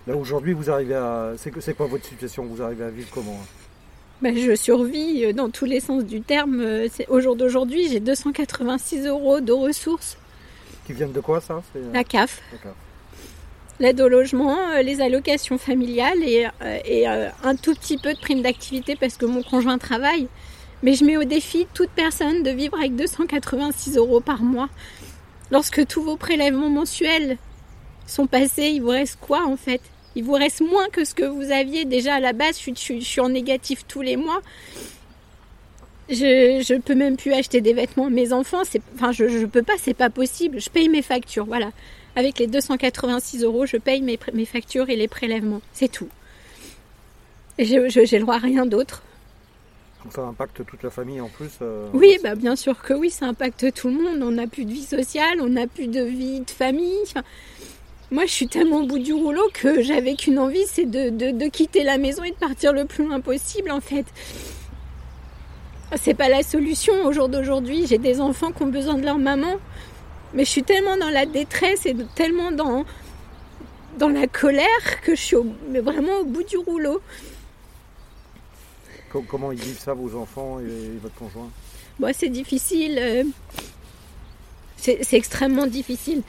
Là 0.06 0.16
aujourd'hui, 0.16 0.52
vous 0.52 0.70
arrivez 0.70 0.94
à. 0.94 1.32
C'est 1.36 1.74
quoi 1.76 1.86
votre 1.86 2.04
situation? 2.04 2.44
Vous 2.44 2.62
arrivez 2.62 2.84
à 2.84 2.90
vivre 2.90 3.08
comment? 3.12 3.38
Ben, 4.22 4.36
Je 4.36 4.54
survis 4.54 5.24
euh, 5.24 5.32
dans 5.32 5.50
tous 5.50 5.64
les 5.66 5.80
sens 5.80 6.04
du 6.04 6.22
terme. 6.22 6.60
Euh, 6.60 6.88
au 7.08 7.20
jour 7.20 7.36
d'aujourd'hui, 7.36 7.88
j'ai 7.90 8.00
286 8.00 9.06
euros 9.06 9.40
de 9.40 9.52
ressources. 9.52 10.16
Qui 10.86 10.92
viennent 10.92 11.12
de 11.12 11.20
quoi 11.20 11.40
ça? 11.40 11.62
Euh, 11.74 11.92
La 11.92 12.04
CAF. 12.04 12.40
l'aide 13.80 14.00
au 14.00 14.08
logement, 14.08 14.56
les 14.82 15.00
allocations 15.00 15.58
familiales 15.58 16.22
et, 16.22 16.46
euh, 16.62 17.28
un 17.44 17.56
tout 17.56 17.74
petit 17.74 17.98
peu 17.98 18.14
de 18.14 18.18
prime 18.20 18.40
d'activité 18.42 18.96
parce 18.96 19.16
que 19.16 19.26
mon 19.26 19.42
conjoint 19.42 19.76
travaille. 19.78 20.28
Mais 20.82 20.94
je 20.94 21.04
mets 21.04 21.16
au 21.16 21.24
défi 21.24 21.66
toute 21.74 21.90
personne 21.90 22.42
de 22.42 22.50
vivre 22.50 22.78
avec 22.78 22.94
286 22.96 23.96
euros 23.96 24.20
par 24.20 24.42
mois. 24.42 24.68
Lorsque 25.50 25.86
tous 25.86 26.02
vos 26.02 26.16
prélèvements 26.16 26.70
mensuels 26.70 27.38
sont 28.06 28.26
passés, 28.26 28.70
il 28.74 28.82
vous 28.82 28.88
reste 28.88 29.18
quoi 29.20 29.46
en 29.46 29.56
fait? 29.56 29.80
Il 30.16 30.24
vous 30.24 30.32
reste 30.32 30.60
moins 30.62 30.88
que 30.88 31.04
ce 31.04 31.14
que 31.14 31.24
vous 31.24 31.50
aviez 31.50 31.84
déjà 31.84 32.14
à 32.14 32.20
la 32.20 32.32
base. 32.32 32.58
Je 32.58 32.72
suis, 32.74 33.20
en 33.20 33.28
négatif 33.28 33.86
tous 33.86 34.00
les 34.00 34.16
mois. 34.16 34.40
Je, 36.08 36.72
ne 36.72 36.80
peux 36.80 36.94
même 36.94 37.16
plus 37.16 37.32
acheter 37.32 37.60
des 37.60 37.74
vêtements 37.74 38.06
à 38.06 38.10
mes 38.10 38.32
enfants. 38.32 38.62
enfin, 38.94 39.12
je, 39.12 39.24
ne 39.24 39.46
peux 39.46 39.62
pas, 39.62 39.74
c'est 39.78 39.94
pas 39.94 40.08
possible. 40.08 40.60
Je 40.60 40.70
paye 40.70 40.88
mes 40.88 41.02
factures, 41.02 41.44
voilà. 41.44 41.70
Avec 42.16 42.38
les 42.38 42.46
286 42.46 43.44
euros, 43.44 43.66
je 43.66 43.76
paye 43.76 44.00
mes, 44.00 44.18
mes 44.32 44.46
factures 44.46 44.88
et 44.88 44.96
les 44.96 45.08
prélèvements. 45.08 45.60
C'est 45.74 45.92
tout. 45.92 46.08
J'ai 47.58 47.78
le 47.78 48.20
droit 48.20 48.36
à 48.36 48.38
rien 48.38 48.64
d'autre. 48.64 49.02
Donc 50.06 50.12
ça 50.12 50.22
impacte 50.22 50.64
toute 50.64 50.84
la 50.84 50.90
famille 50.90 51.20
en 51.20 51.26
plus 51.26 51.50
euh, 51.62 51.88
Oui, 51.92 52.16
bah 52.22 52.36
bien 52.36 52.54
sûr 52.54 52.80
que 52.80 52.94
oui, 52.94 53.10
ça 53.10 53.26
impacte 53.26 53.74
tout 53.74 53.88
le 53.88 53.94
monde. 53.94 54.22
On 54.22 54.30
n'a 54.30 54.46
plus 54.46 54.64
de 54.64 54.70
vie 54.70 54.84
sociale, 54.84 55.40
on 55.40 55.48
n'a 55.48 55.66
plus 55.66 55.88
de 55.88 56.00
vie 56.00 56.38
de 56.38 56.50
famille. 56.50 57.02
moi, 58.12 58.24
je 58.24 58.30
suis 58.30 58.46
tellement 58.46 58.82
au 58.82 58.86
bout 58.86 59.00
du 59.00 59.12
rouleau 59.12 59.42
que 59.52 59.82
j'avais 59.82 60.14
qu'une 60.14 60.38
envie, 60.38 60.64
c'est 60.68 60.84
de, 60.88 61.10
de, 61.10 61.48
quitter 61.48 61.82
la 61.82 61.98
maison 61.98 62.22
et 62.22 62.30
de 62.30 62.36
partir 62.36 62.72
le 62.72 62.84
plus 62.84 63.04
loin 63.04 63.18
possible 63.18 63.72
en 63.72 63.80
fait. 63.80 64.06
C'est 65.96 66.14
pas 66.14 66.28
la 66.28 66.44
solution 66.44 67.04
au 67.04 67.10
jour 67.10 67.28
d'aujourd'hui. 67.28 67.88
J'ai 67.88 67.98
des 67.98 68.20
enfants 68.20 68.52
qui 68.52 68.62
ont 68.62 68.68
besoin 68.68 68.94
de 68.94 69.04
leur 69.04 69.18
maman. 69.18 69.56
Mais 70.34 70.44
je 70.44 70.50
suis 70.50 70.62
tellement 70.62 70.96
dans 70.96 71.10
la 71.10 71.26
détresse 71.26 71.84
et 71.84 71.96
tellement 72.14 72.52
dans, 72.52 72.84
dans 73.98 74.08
la 74.08 74.28
colère 74.28 75.00
que 75.02 75.16
je 75.16 75.20
suis 75.20 75.36
vraiment 75.82 76.18
au 76.20 76.24
bout 76.26 76.44
du 76.44 76.58
rouleau. 76.58 77.00
Comment 79.22 79.52
ils 79.52 79.60
vivent 79.60 79.78
ça, 79.78 79.94
vos 79.94 80.18
enfants 80.18 80.58
et 80.60 80.98
votre 81.02 81.14
conjoint? 81.14 81.48
Bon, 81.98 82.12
C'est 82.14 82.28
difficile. 82.28 82.98
Euh, 83.00 83.24
c'est 84.76 85.14
extrêmement 85.14 85.66
difficile. 85.66 86.22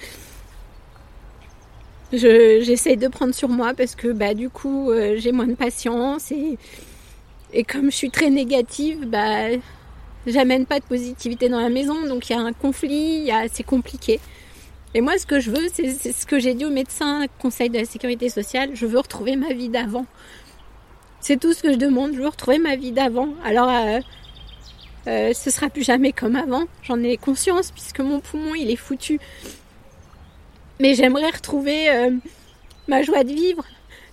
J'essaie 2.13 2.96
de 2.96 3.08
prendre 3.08 3.36
sur 3.36 3.50
moi 3.50 3.74
parce 3.75 3.94
que 3.96 4.08
bah, 4.08 4.34
du 4.34 4.50
coup, 4.50 4.91
euh, 4.91 5.15
j'ai 5.17 5.32
moins 5.32 5.48
de 5.48 5.56
patience 5.56 6.32
et 6.32 6.58
et 7.53 7.63
comme 7.63 7.91
je 7.91 7.96
suis 7.96 8.10
très 8.10 8.29
négative, 8.29 9.06
bah, 9.08 9.50
j'amène 10.25 10.65
pas 10.65 10.79
de 10.79 10.86
positivité 10.86 11.48
dans 11.48 11.62
la 11.62 11.70
maison, 11.70 12.06
donc 12.06 12.29
il 12.29 12.34
y 12.34 12.36
a 12.36 12.41
un 12.41 12.51
conflit, 12.51 13.29
c'est 13.51 13.63
compliqué. 13.63 14.20
Et 14.94 15.01
moi, 15.01 15.17
ce 15.17 15.25
que 15.25 15.39
je 15.39 15.51
veux, 15.51 15.67
c'est 15.74 16.12
ce 16.12 16.25
que 16.25 16.39
j'ai 16.39 16.53
dit 16.53 16.65
au 16.65 16.70
médecin, 16.70 17.25
conseil 17.39 17.70
de 17.70 17.77
la 17.77 17.86
sécurité 17.86 18.29
sociale, 18.29 18.72
je 18.74 18.86
veux 18.86 19.00
retrouver 19.00 19.36
ma 19.36 19.53
vie 19.53 19.70
d'avant. 19.70 20.06
C'est 21.19 21.39
tout 21.39 21.53
ce 21.53 21.63
que 21.63 21.74
je 21.74 21.77
demande, 21.77 22.13
je 22.13 22.19
veux 22.19 22.27
retrouver 22.27 22.59
ma 22.59 22.75
vie 22.75 22.91
d'avant. 22.91 23.29
Alors, 23.43 23.69
euh, 23.69 24.00
euh, 25.07 25.33
ce 25.33 25.50
sera 25.50 25.69
plus 25.69 25.83
jamais 25.83 26.12
comme 26.12 26.36
avant, 26.36 26.65
j'en 26.83 27.01
ai 27.03 27.17
conscience, 27.17 27.71
puisque 27.71 28.00
mon 28.00 28.19
poumon, 28.19 28.55
il 28.55 28.69
est 28.69 28.75
foutu. 28.75 29.19
Mais 30.79 30.93
j'aimerais 30.93 31.29
retrouver 31.29 31.89
euh, 31.89 32.12
ma 32.88 33.01
joie 33.01 33.24
de 33.24 33.33
vivre, 33.33 33.63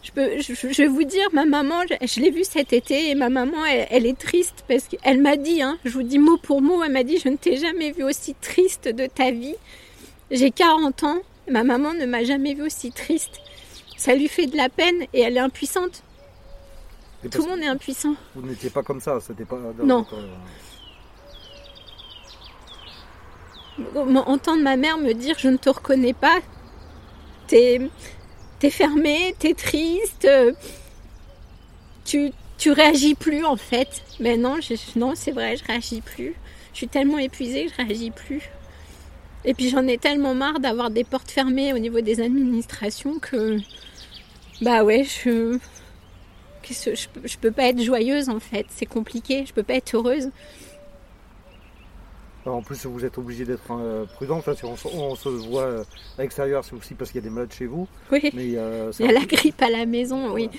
je, 0.04 0.10
peux, 0.12 0.38
je, 0.38 0.82
vais 0.82 0.86
vous 0.86 1.04
dire, 1.04 1.26
ma 1.32 1.46
maman, 1.46 1.82
je, 1.88 2.20
l'ai 2.20 2.30
vue 2.30 2.44
cet 2.44 2.72
été 2.72 3.10
et 3.10 3.14
ma 3.14 3.30
maman, 3.30 3.64
elle, 3.64 4.06
est 4.06 4.18
triste 4.18 4.64
parce 4.68 4.86
qu'elle 4.86 5.20
m'a 5.20 5.36
dit, 5.36 5.62
hein, 5.62 5.78
je 5.84 5.90
vous 5.90 6.02
dis 6.02 6.18
mot 6.18 6.36
pour 6.36 6.60
mot, 6.60 6.82
elle 6.84 6.92
m'a 6.92 7.04
dit, 7.04 7.18
je 7.18 7.28
ne 7.28 7.36
t'ai 7.36 7.56
jamais 7.56 7.90
vue 7.90 8.04
aussi 8.04 8.34
triste 8.34 8.88
de 8.88 9.06
ta 9.06 9.30
vie. 9.30 9.54
J'ai 10.30 10.50
40 10.50 11.04
ans, 11.04 11.18
ma 11.50 11.64
maman 11.64 11.94
ne 11.94 12.04
m'a 12.04 12.22
jamais 12.22 12.52
vue 12.54 12.62
aussi 12.62 12.92
triste. 12.92 13.40
Ça 13.96 14.14
lui 14.14 14.28
fait 14.28 14.46
de 14.46 14.56
la 14.56 14.68
peine 14.68 15.04
et 15.14 15.20
elle 15.22 15.38
est 15.38 15.40
impuissante. 15.40 16.02
Tout 17.30 17.42
le 17.42 17.48
monde 17.48 17.60
est 17.60 17.66
impuissant. 17.66 18.14
Vous 18.34 18.46
n'étiez 18.46 18.70
pas 18.70 18.82
comme 18.82 19.00
ça, 19.00 19.20
c'était 19.20 19.44
pas. 19.44 19.58
Non. 19.82 20.06
Entendre 23.94 24.62
ma 24.62 24.76
mère 24.76 24.98
me 24.98 25.12
dire 25.12 25.36
je 25.38 25.48
ne 25.48 25.56
te 25.56 25.68
reconnais 25.68 26.12
pas, 26.12 26.38
t'es 27.48 27.80
t'es 28.60 28.70
fermé, 28.70 29.34
t'es 29.38 29.54
triste, 29.54 30.28
tu, 32.04 32.30
tu 32.56 32.70
réagis 32.70 33.14
plus 33.14 33.44
en 33.44 33.56
fait. 33.56 34.02
Mais 34.20 34.36
non, 34.36 34.58
non 34.96 35.12
c'est 35.16 35.32
vrai, 35.32 35.56
je 35.56 35.64
réagis 35.64 36.00
plus. 36.00 36.34
Je 36.72 36.78
suis 36.78 36.88
tellement 36.88 37.18
épuisée 37.18 37.66
que 37.66 37.72
je 37.72 37.76
réagis 37.76 38.10
plus. 38.10 38.42
Et 39.44 39.54
puis 39.54 39.68
j'en 39.68 39.86
ai 39.86 39.98
tellement 39.98 40.34
marre 40.34 40.60
d'avoir 40.60 40.90
des 40.90 41.04
portes 41.04 41.30
fermées 41.30 41.72
au 41.72 41.78
niveau 41.78 42.00
des 42.00 42.20
administrations 42.20 43.18
que 43.18 43.58
bah 44.62 44.84
ouais, 44.84 45.04
je 45.04 45.58
je, 46.72 46.94
je 47.24 47.38
peux 47.38 47.50
pas 47.50 47.64
être 47.64 47.82
joyeuse 47.82 48.28
en 48.28 48.40
fait, 48.40 48.66
c'est 48.70 48.86
compliqué, 48.86 49.44
je 49.46 49.52
peux 49.52 49.62
pas 49.62 49.74
être 49.74 49.94
heureuse. 49.94 50.30
En 52.46 52.60
plus, 52.60 52.84
vous 52.84 53.04
êtes 53.04 53.16
obligé 53.16 53.44
d'être 53.44 53.70
euh, 53.70 54.04
prudent. 54.04 54.36
Enfin, 54.36 54.54
si 54.54 54.64
on, 54.64 54.76
se 55.16 55.28
voit 55.28 55.62
euh, 55.62 55.84
à 56.18 56.22
l'extérieur, 56.22 56.62
c'est 56.62 56.74
aussi 56.74 56.94
parce 56.94 57.10
qu'il 57.10 57.22
y 57.22 57.24
a 57.24 57.28
des 57.28 57.34
malades 57.34 57.52
chez 57.52 57.66
vous. 57.66 57.88
Oui. 58.12 58.20
Euh, 58.34 58.92
il 58.98 59.06
y 59.06 59.08
a 59.08 59.12
la 59.12 59.24
grippe 59.24 59.62
à 59.62 59.70
la 59.70 59.86
maison, 59.86 60.32
oui. 60.32 60.50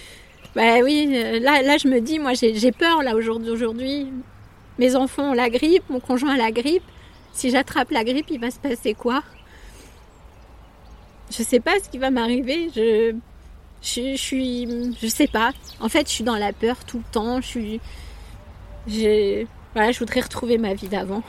Bah 0.56 0.80
oui, 0.84 1.08
là, 1.42 1.62
là, 1.62 1.78
je 1.78 1.88
me 1.88 2.00
dis, 2.00 2.18
moi, 2.18 2.34
j'ai 2.34 2.72
peur 2.72 3.04
là 3.04 3.16
aujourd'hui. 3.16 4.08
Mes 4.80 4.96
enfants 4.96 5.32
ont 5.32 5.34
la 5.34 5.50
grippe, 5.50 5.84
mon 5.90 6.00
conjoint 6.00 6.34
a 6.34 6.38
la 6.38 6.52
grippe. 6.52 6.84
Si 7.34 7.50
j'attrape 7.50 7.92
la 7.92 8.04
grippe, 8.04 8.28
il 8.30 8.40
va 8.40 8.50
se 8.50 8.60
passer 8.60 8.94
quoi? 8.94 9.22
Je 11.30 11.44
sais 11.44 11.60
pas 11.60 11.74
ce 11.84 11.90
qui 11.90 11.98
va 11.98 12.10
m'arriver. 12.10 12.70
Je, 12.74 13.14
je, 13.86 14.12
je, 14.12 14.16
suis, 14.16 14.96
je 15.02 15.08
sais 15.08 15.28
pas. 15.28 15.52
En 15.80 15.90
fait, 15.90 16.08
je 16.08 16.14
suis 16.14 16.24
dans 16.24 16.38
la 16.38 16.54
peur 16.54 16.84
tout 16.86 16.98
le 16.98 17.12
temps. 17.12 17.40
Je 17.42 17.48
suis, 17.48 17.82
voilà, 19.74 19.92
je 19.92 20.00
voudrais 20.00 20.22
retrouver 20.22 20.58
ma 20.58 20.74
vie 20.74 20.88
d'avant. 20.88 21.22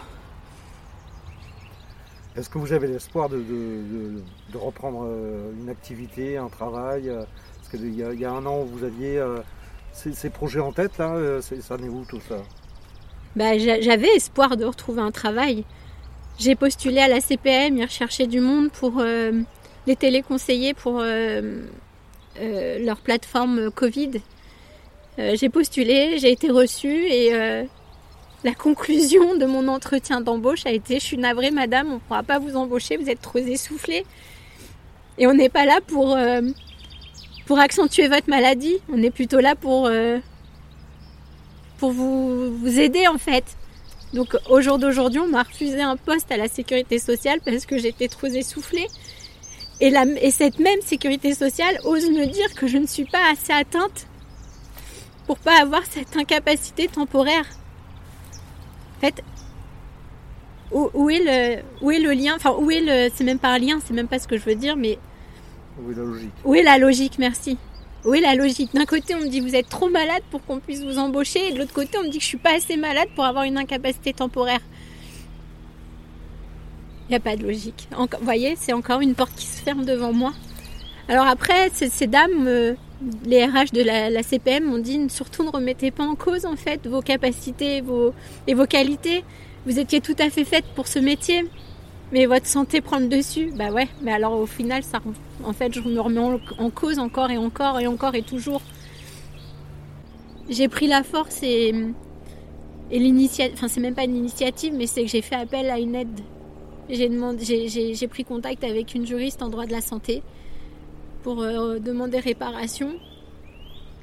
Est-ce 2.36 2.50
que 2.50 2.58
vous 2.58 2.72
avez 2.72 2.86
l'espoir 2.86 3.28
de, 3.28 4.22
reprendre 4.54 5.06
euh, 5.06 5.52
une 5.58 5.70
activité, 5.70 6.36
un 6.36 6.48
travail 6.48 7.08
euh, 7.08 7.22
Parce 7.56 7.70
qu'il 7.70 7.94
y, 7.94 8.20
y, 8.20 8.24
a 8.24 8.30
un 8.30 8.44
an, 8.44 8.62
vous 8.62 8.84
aviez 8.84 9.18
euh, 9.18 9.38
ces, 9.92 10.28
projets 10.28 10.60
en 10.60 10.72
tête, 10.72 10.98
là, 10.98 11.40
ça 11.40 11.76
n'est 11.78 11.88
où 11.88 12.04
tout 12.04 12.20
ça? 12.28 12.36
Bah, 13.36 13.56
J'avais 13.56 14.08
espoir 14.16 14.56
de 14.56 14.66
retrouver 14.66 15.00
un 15.00 15.12
travail. 15.12 15.64
J'ai 16.38 16.54
postulé 16.54 16.98
à 16.98 17.08
la 17.08 17.20
CPM, 17.20 17.78
ils 17.78 17.84
recherchaient 17.84 18.26
du 18.26 18.40
monde 18.40 18.70
pour 18.70 19.02
les 19.02 19.96
téléconseillers 19.96 20.74
pour 20.74 21.02
leur 22.40 22.98
plateforme 22.98 23.70
Covid. 23.70 24.12
j'ai 25.18 25.48
postulé, 25.48 26.18
j'ai 26.18 26.30
été 26.32 26.50
reçue 26.50 27.06
et 27.06 27.32
la 28.46 28.54
conclusion 28.54 29.34
de 29.34 29.44
mon 29.44 29.66
entretien 29.66 30.20
d'embauche 30.20 30.66
a 30.66 30.70
été 30.70 31.00
Je 31.00 31.04
suis 31.04 31.18
navrée, 31.18 31.50
madame, 31.50 31.88
on 31.90 31.94
ne 31.94 31.98
pourra 31.98 32.22
pas 32.22 32.38
vous 32.38 32.56
embaucher, 32.56 32.96
vous 32.96 33.10
êtes 33.10 33.20
trop 33.20 33.38
essoufflée. 33.38 34.04
Et 35.18 35.26
on 35.26 35.34
n'est 35.34 35.48
pas 35.48 35.64
là 35.64 35.80
pour, 35.84 36.14
euh, 36.14 36.42
pour 37.46 37.58
accentuer 37.58 38.06
votre 38.06 38.28
maladie, 38.28 38.76
on 38.92 39.02
est 39.02 39.10
plutôt 39.10 39.40
là 39.40 39.56
pour, 39.56 39.86
euh, 39.86 40.18
pour 41.78 41.90
vous, 41.90 42.56
vous 42.56 42.78
aider 42.78 43.08
en 43.08 43.18
fait. 43.18 43.44
Donc 44.12 44.36
au 44.48 44.60
jour 44.60 44.78
d'aujourd'hui, 44.78 45.20
on 45.20 45.28
m'a 45.28 45.42
refusé 45.42 45.82
un 45.82 45.96
poste 45.96 46.30
à 46.30 46.36
la 46.36 46.48
sécurité 46.48 46.98
sociale 46.98 47.40
parce 47.44 47.66
que 47.66 47.78
j'étais 47.78 48.08
trop 48.08 48.28
essoufflée. 48.28 48.86
Et, 49.80 49.90
la, 49.90 50.04
et 50.22 50.30
cette 50.30 50.58
même 50.58 50.80
sécurité 50.80 51.34
sociale 51.34 51.78
ose 51.84 52.08
me 52.08 52.26
dire 52.26 52.54
que 52.54 52.66
je 52.66 52.78
ne 52.78 52.86
suis 52.86 53.04
pas 53.04 53.30
assez 53.30 53.52
atteinte 53.52 54.06
pour 55.26 55.38
pas 55.38 55.60
avoir 55.60 55.82
cette 55.84 56.16
incapacité 56.16 56.88
temporaire. 56.88 57.44
En 58.96 59.00
fait, 59.00 59.22
où, 60.72 61.10
est 61.10 61.20
le, 61.20 61.62
où 61.82 61.90
est 61.90 61.98
le 61.98 62.12
lien? 62.12 62.34
Enfin, 62.36 62.54
où 62.58 62.70
est 62.70 62.80
le. 62.80 63.10
C'est 63.14 63.24
même 63.24 63.38
pas 63.38 63.48
un 63.48 63.58
lien, 63.58 63.78
c'est 63.84 63.92
même 63.92 64.08
pas 64.08 64.18
ce 64.18 64.26
que 64.26 64.38
je 64.38 64.44
veux 64.44 64.54
dire, 64.54 64.76
mais. 64.76 64.98
Où 65.78 65.90
est 65.90 65.94
la 65.94 66.04
logique? 66.04 66.32
Où 66.44 66.54
est 66.54 66.62
la 66.62 66.78
logique? 66.78 67.18
Merci. 67.18 67.58
Où 68.04 68.14
est 68.14 68.20
la 68.20 68.34
logique? 68.34 68.72
D'un 68.72 68.86
côté, 68.86 69.14
on 69.14 69.20
me 69.20 69.28
dit 69.28 69.40
vous 69.40 69.54
êtes 69.54 69.68
trop 69.68 69.90
malade 69.90 70.22
pour 70.30 70.42
qu'on 70.44 70.58
puisse 70.58 70.82
vous 70.82 70.98
embaucher, 70.98 71.48
et 71.48 71.52
de 71.52 71.58
l'autre 71.58 71.74
côté, 71.74 71.98
on 71.98 72.04
me 72.04 72.08
dit 72.08 72.18
que 72.18 72.22
je 72.22 72.28
suis 72.28 72.38
pas 72.38 72.54
assez 72.54 72.76
malade 72.76 73.08
pour 73.14 73.24
avoir 73.24 73.44
une 73.44 73.58
incapacité 73.58 74.12
temporaire. 74.12 74.60
Il 77.08 77.12
n'y 77.12 77.16
a 77.16 77.20
pas 77.20 77.36
de 77.36 77.44
logique. 77.44 77.88
vous 77.96 78.06
voyez, 78.22 78.56
c'est 78.56 78.72
encore 78.72 79.00
une 79.00 79.14
porte 79.14 79.34
qui 79.36 79.46
se 79.46 79.62
ferme 79.62 79.84
devant 79.84 80.12
moi. 80.12 80.32
Alors 81.08 81.26
après, 81.26 81.70
ces, 81.72 82.08
dames, 82.08 82.48
euh, 82.48 82.74
les 83.24 83.44
RH 83.44 83.72
de 83.72 83.82
la, 83.82 84.22
CPM 84.24 84.64
m'ont 84.64 84.78
dit 84.78 85.08
surtout 85.08 85.44
ne 85.44 85.50
remettez 85.50 85.92
pas 85.92 86.02
en 86.02 86.16
cause 86.16 86.44
en 86.44 86.56
fait 86.56 86.84
vos 86.88 87.00
capacités 87.00 87.80
vos, 87.80 88.12
et 88.48 88.54
vos 88.54 88.66
qualités. 88.66 89.22
Vous 89.66 89.78
étiez 89.78 90.00
tout 90.00 90.16
à 90.18 90.30
fait 90.30 90.44
faite 90.44 90.64
pour 90.74 90.88
ce 90.88 90.98
métier, 90.98 91.44
mais 92.10 92.26
votre 92.26 92.46
santé 92.46 92.80
prend 92.80 92.98
le 92.98 93.06
dessus. 93.06 93.52
Bah 93.54 93.70
ouais, 93.70 93.88
mais 94.02 94.12
alors 94.12 94.32
au 94.32 94.46
final, 94.46 94.82
ça, 94.82 95.00
en 95.44 95.52
fait, 95.52 95.72
je 95.72 95.80
me 95.80 96.00
remets 96.00 96.38
en, 96.58 96.70
cause 96.70 96.98
encore 96.98 97.30
et 97.30 97.36
encore 97.36 97.78
et 97.78 97.86
encore 97.86 98.16
et 98.16 98.22
toujours. 98.22 98.62
J'ai 100.48 100.68
pris 100.68 100.88
la 100.88 101.04
force 101.04 101.40
et, 101.42 101.72
et 102.90 102.98
l'initiative, 102.98 103.54
enfin 103.56 103.68
c'est 103.68 103.80
même 103.80 103.94
pas 103.94 104.04
une 104.04 104.16
initiative, 104.16 104.74
mais 104.76 104.86
c'est 104.88 105.02
que 105.02 105.08
j'ai 105.08 105.22
fait 105.22 105.36
appel 105.36 105.70
à 105.70 105.78
une 105.78 105.94
aide. 105.94 106.20
J'ai 106.88 108.08
pris 108.08 108.24
contact 108.24 108.62
avec 108.62 108.94
une 108.94 109.06
juriste 109.06 109.42
en 109.42 109.48
droit 109.48 109.66
de 109.66 109.72
la 109.72 109.80
santé 109.80 110.22
pour 111.24 111.42
euh, 111.42 111.80
demander 111.80 112.20
réparation, 112.20 112.94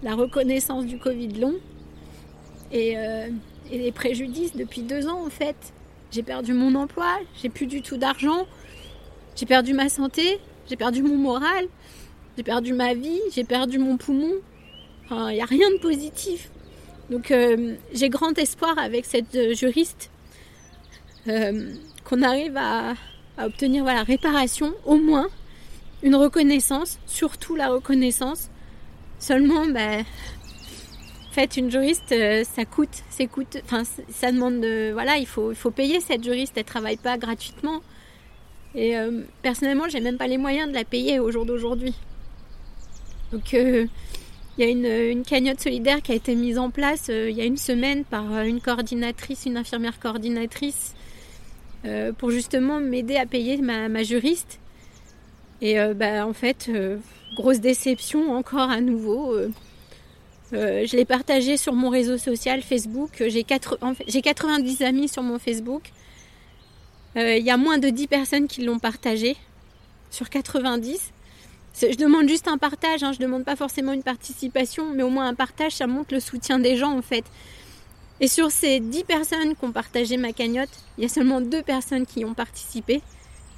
la 0.02 0.16
reconnaissance 0.16 0.86
du 0.86 1.00
Covid 1.00 1.30
long 1.40 1.56
et, 2.74 2.98
euh, 2.98 3.30
et, 3.72 3.78
les 3.78 3.94
préjudices 3.94 4.54
depuis 4.54 4.82
deux 4.82 5.08
ans 5.08 5.26
en 5.26 5.30
fait. 5.30 5.56
J'ai 6.12 6.24
perdu 6.24 6.54
mon 6.54 6.76
emploi, 6.76 7.20
j'ai 7.42 7.48
plus 7.48 7.68
du 7.68 7.82
tout 7.82 7.96
d'argent, 7.96 8.46
j'ai 9.38 9.46
perdu 9.46 9.74
ma 9.74 9.88
santé, 9.88 10.40
j'ai 10.70 10.76
perdu 10.76 11.02
mon 11.02 11.16
moral, 11.16 11.68
j'ai 12.36 12.44
perdu 12.44 12.74
ma 12.74 12.94
vie, 12.94 13.22
j'ai 13.34 13.46
perdu 13.46 13.80
mon 13.80 13.96
poumon. 13.96 14.34
Il 15.10 15.36
n'y 15.36 15.42
a 15.42 15.46
rien 15.46 15.70
de 15.72 15.78
positif. 15.78 16.50
Donc 17.10 17.32
euh, 17.32 17.76
j'ai 17.94 18.10
grand 18.10 18.38
espoir 18.38 18.78
avec 18.78 19.06
cette 19.06 19.54
juriste 19.54 20.10
qu'on 22.04 22.22
arrive 22.22 22.58
à, 22.58 22.94
obtenir 23.38 23.84
voilà, 23.84 24.04
réparation, 24.04 24.74
au 24.86 24.98
moins 24.98 25.28
une 26.04 26.16
reconnaissance, 26.16 27.00
surtout 27.06 27.56
la 27.56 27.70
reconnaissance. 27.70 28.50
Seulement, 29.20 29.66
ben, 29.68 30.04
une 31.58 31.72
juriste, 31.72 32.12
euh, 32.12 32.44
ça 32.44 32.66
coûte, 32.66 33.04
c'est 33.10 33.28
coûte, 33.28 33.58
enfin, 33.64 33.84
ça 34.10 34.32
demande, 34.32 34.62
de, 34.62 34.92
voilà, 34.92 35.18
il 35.18 35.26
faut, 35.26 35.54
payer 35.72 36.00
cette 36.00 36.24
juriste, 36.24 36.54
elle 36.58 36.64
travaille 36.64 36.98
pas 36.98 37.18
gratuitement. 37.18 37.82
Et 38.76 38.98
euh, 38.98 39.22
personnellement, 39.42 39.88
j'ai 39.88 40.00
même 40.00 40.18
pas 40.18 40.28
les 40.28 40.38
moyens 40.38 40.68
de 40.68 40.74
la 40.74 40.84
payer 40.84 41.20
au 41.20 41.32
jour 41.32 41.46
d'aujourd'hui. 41.46 41.94
Donc, 43.32 43.54
euh, 43.54 43.86
il 44.58 44.64
y 44.64 44.68
a 44.68 44.70
une, 44.70 44.86
une, 44.86 45.24
cagnotte 45.24 45.62
solidaire 45.62 46.02
qui 46.02 46.12
a 46.12 46.16
été 46.16 46.36
mise 46.36 46.60
en 46.60 46.70
place 46.70 47.08
il 47.08 47.32
y 47.32 47.42
a 47.42 47.46
une 47.46 47.58
semaine 47.58 48.04
par 48.04 48.42
une 48.42 48.62
coordinatrice, 48.62 49.46
une 49.48 49.58
infirmière 49.58 50.00
coordinatrice 50.00 50.94
euh, 51.86 52.14
pour 52.14 52.32
justement 52.32 52.80
m'aider 52.80 53.18
à 53.18 53.26
payer 53.26 53.58
ma, 53.58 54.04
juriste. 54.04 54.60
Et 55.62 55.80
euh, 55.80 55.94
bah, 55.94 56.26
en 56.26 56.34
fait, 56.34 56.68
euh, 56.70 56.98
grosse 57.36 57.60
déception 57.60 58.32
encore 58.32 58.70
à 58.70 58.82
nouveau. 58.82 59.36
je 60.52 60.96
l'ai 60.96 61.06
partagé 61.06 61.58
sur 61.58 61.74
mon 61.74 61.90
réseau 61.90 62.18
social 62.18 62.62
Facebook. 62.62 63.24
J'ai 63.28 63.44
90 63.44 64.82
amis 64.84 65.08
sur 65.08 65.24
mon 65.24 65.40
Facebook. 65.40 65.84
Il 67.16 67.44
y 67.44 67.52
a 67.52 67.58
moins 67.58 67.78
de 67.78 67.90
10 67.90 68.08
personnes 68.08 68.48
qui 68.48 68.64
l'ont 68.64 68.80
partagé 68.80 69.36
sur 70.10 70.30
90. 70.30 71.12
Je 71.82 71.98
demande 71.98 72.30
juste 72.30 72.48
un 72.48 72.58
partage, 72.58 73.02
hein, 73.04 73.12
je 73.14 73.20
demande 73.20 73.44
pas 73.44 73.56
forcément 73.56 73.94
une 73.94 74.04
participation, 74.04 74.92
mais 74.94 75.02
au 75.02 75.10
moins 75.10 75.28
un 75.28 75.34
partage, 75.34 75.74
ça 75.74 75.88
montre 75.88 76.14
le 76.14 76.20
soutien 76.20 76.60
des 76.60 76.78
gens 76.78 76.96
en 76.96 77.02
fait. 77.02 77.26
Et 78.20 78.28
sur 78.28 78.52
ces 78.52 78.80
10 78.80 79.04
personnes 79.04 79.56
qui 79.56 79.66
ont 79.66 79.72
partagé 79.72 80.18
ma 80.18 80.34
cagnotte, 80.34 80.70
il 80.98 81.04
y 81.04 81.06
a 81.06 81.10
seulement 81.10 81.42
deux 81.42 81.64
personnes 81.64 82.06
qui 82.06 82.24
ont 82.26 82.34
participé, 82.34 83.02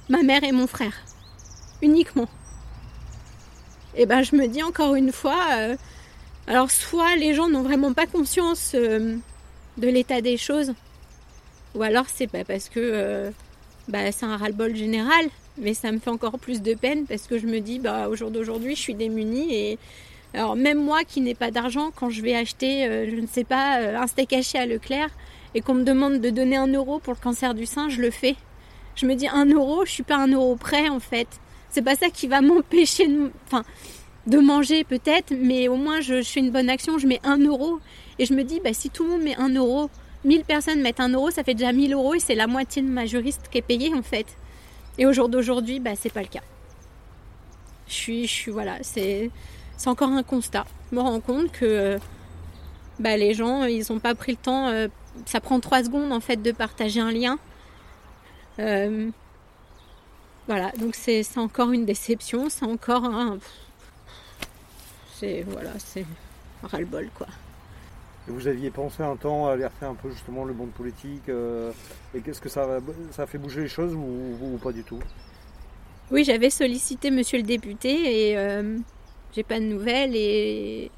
ma 0.08 0.22
mère 0.22 0.44
et 0.44 0.52
mon 0.52 0.66
frère. 0.66 0.94
Uniquement. 1.82 2.28
Et 3.96 4.06
ben 4.06 4.22
je 4.22 4.36
me 4.36 4.46
dis 4.46 4.62
encore 4.62 4.94
une 4.94 5.12
fois, 5.12 5.40
euh, 5.54 5.76
alors 6.46 6.70
soit 6.70 7.16
les 7.16 7.34
gens 7.34 7.48
n'ont 7.48 7.62
vraiment 7.62 7.92
pas 7.92 8.06
conscience 8.06 8.72
euh, 8.74 9.16
de 9.78 9.88
l'état 9.88 10.20
des 10.20 10.36
choses, 10.36 10.74
ou 11.74 11.82
alors 11.82 12.04
c'est 12.12 12.26
pas 12.26 12.44
parce 12.44 12.68
que 12.68 12.80
euh, 12.80 13.30
bah, 13.88 14.12
c'est 14.12 14.26
un 14.26 14.36
ras-le-bol 14.36 14.76
général, 14.76 15.26
mais 15.56 15.72
ça 15.72 15.92
me 15.92 15.98
fait 15.98 16.10
encore 16.10 16.38
plus 16.38 16.60
de 16.60 16.74
peine 16.74 17.06
parce 17.06 17.26
que 17.26 17.38
je 17.38 17.46
me 17.46 17.60
dis 17.60 17.78
bah 17.78 18.08
au 18.08 18.16
jour 18.16 18.30
d'aujourd'hui 18.30 18.76
je 18.76 18.80
suis 18.80 18.94
démunie 18.94 19.54
et 19.54 19.78
alors 20.34 20.56
même 20.56 20.82
moi 20.82 21.04
qui 21.04 21.20
n'ai 21.20 21.34
pas 21.34 21.50
d'argent, 21.50 21.90
quand 21.94 22.10
je 22.10 22.22
vais 22.22 22.34
acheter, 22.34 22.86
euh, 22.86 23.10
je 23.10 23.16
ne 23.16 23.26
sais 23.26 23.44
pas, 23.44 23.80
euh, 23.80 23.98
un 23.98 24.06
steak 24.06 24.32
haché 24.32 24.58
à 24.58 24.66
Leclerc 24.66 25.10
et 25.54 25.60
qu'on 25.60 25.74
me 25.74 25.84
demande 25.84 26.20
de 26.20 26.30
donner 26.30 26.56
un 26.56 26.66
euro 26.66 26.98
pour 26.98 27.14
le 27.14 27.18
cancer 27.18 27.54
du 27.54 27.66
sein, 27.66 27.88
je 27.88 28.00
le 28.00 28.10
fais. 28.10 28.36
Je 28.94 29.06
me 29.06 29.14
dis 29.14 29.28
un 29.28 29.46
euro, 29.46 29.84
je 29.84 29.92
suis 29.92 30.02
pas 30.02 30.16
un 30.16 30.28
euro 30.28 30.56
près 30.56 30.88
en 30.88 31.00
fait. 31.00 31.28
C'est 31.70 31.82
pas 31.82 31.94
ça 31.94 32.10
qui 32.10 32.26
va 32.26 32.40
m'empêcher 32.42 33.06
de, 33.06 33.30
enfin, 33.46 33.64
de 34.26 34.38
manger 34.38 34.84
peut-être, 34.84 35.32
mais 35.38 35.68
au 35.68 35.76
moins 35.76 36.00
je, 36.00 36.22
fais 36.22 36.40
une 36.40 36.50
bonne 36.50 36.68
action, 36.68 36.98
je 36.98 37.06
mets 37.06 37.20
un 37.24 37.38
euro 37.38 37.80
et 38.18 38.26
je 38.26 38.34
me 38.34 38.42
dis 38.42 38.60
bah 38.60 38.72
si 38.72 38.90
tout 38.90 39.04
le 39.04 39.10
monde 39.10 39.22
met 39.22 39.36
un 39.36 39.50
euro, 39.50 39.88
1000 40.24 40.44
personnes 40.44 40.82
mettent 40.82 41.00
un 41.00 41.10
euro, 41.10 41.30
ça 41.30 41.44
fait 41.44 41.54
déjà 41.54 41.72
1000 41.72 41.94
euros 41.94 42.14
et 42.14 42.20
c'est 42.20 42.34
la 42.34 42.46
moitié 42.46 42.82
de 42.82 42.88
ma 42.88 43.06
juriste 43.06 43.48
qui 43.50 43.58
est 43.58 43.62
payée 43.62 43.94
en 43.94 44.02
fait. 44.02 44.26
Et 44.98 45.06
au 45.06 45.12
jour 45.12 45.28
d'aujourd'hui, 45.28 45.78
bah 45.78 45.92
c'est 45.94 46.12
pas 46.12 46.22
le 46.22 46.28
cas. 46.28 46.42
Je 47.86 47.94
suis, 47.94 48.26
je 48.26 48.32
suis 48.32 48.50
voilà, 48.50 48.78
c'est 48.82 49.30
c'est 49.76 49.88
encore 49.88 50.10
un 50.10 50.22
constat. 50.22 50.64
Je 50.90 50.96
me 50.96 51.00
rends 51.00 51.20
compte 51.20 51.52
que 51.52 51.98
bah, 52.98 53.16
les 53.16 53.34
gens, 53.34 53.64
ils 53.64 53.84
n'ont 53.90 53.98
pas 53.98 54.14
pris 54.14 54.32
le 54.32 54.38
temps. 54.38 54.68
Euh, 54.68 54.88
ça 55.24 55.40
prend 55.40 55.60
trois 55.60 55.82
secondes 55.84 56.12
en 56.12 56.20
fait 56.20 56.36
de 56.36 56.52
partager 56.52 57.00
un 57.00 57.12
lien. 57.12 57.38
Euh, 58.58 59.10
voilà, 60.46 60.70
donc 60.78 60.94
c'est 60.94 61.24
encore 61.36 61.72
une 61.72 61.84
déception, 61.84 62.48
c'est 62.48 62.64
encore 62.64 63.04
un. 63.04 63.38
C'est 65.14 65.44
voilà, 65.48 65.70
c'est 65.78 66.04
ras-le-bol 66.62 67.08
quoi. 67.14 67.26
vous 68.26 68.46
aviez 68.46 68.70
pensé 68.70 69.02
un 69.02 69.16
temps 69.16 69.48
à 69.48 69.52
alerter 69.52 69.86
un 69.86 69.94
peu 69.94 70.10
justement 70.10 70.44
le 70.44 70.52
monde 70.52 70.70
politique 70.70 71.28
euh, 71.28 71.72
et 72.14 72.20
qu'est-ce 72.20 72.40
que 72.40 72.48
ça, 72.48 72.66
ça 73.12 73.22
a 73.22 73.26
fait 73.26 73.38
bouger 73.38 73.62
les 73.62 73.68
choses 73.68 73.94
ou, 73.94 74.58
pas 74.62 74.72
du 74.72 74.84
tout? 74.84 75.00
Oui, 76.10 76.22
j'avais 76.22 76.50
sollicité 76.50 77.10
monsieur 77.10 77.38
le 77.38 77.44
député 77.44 78.30
et 78.30 78.36
j'ai 79.36 79.42
pas 79.42 79.60
de 79.60 79.66
nouvelles 79.66 80.16
et, 80.16 80.90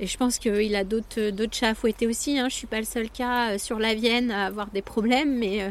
je 0.00 0.16
pense 0.18 0.38
qu'il 0.38 0.74
a 0.74 0.84
d'autres, 0.84 1.30
d'autres 1.30 1.54
chats 1.54 1.70
à 1.70 1.74
fouetter 1.74 2.06
aussi. 2.06 2.38
Hein. 2.38 2.48
Je 2.50 2.54
suis 2.54 2.66
pas 2.66 2.80
le 2.80 2.84
seul 2.84 3.08
cas 3.08 3.52
euh, 3.52 3.58
sur 3.58 3.78
la 3.78 3.94
Vienne 3.94 4.30
à 4.30 4.44
avoir 4.44 4.66
des 4.66 4.82
problèmes, 4.82 5.38
mais 5.38 5.62
euh, 5.62 5.70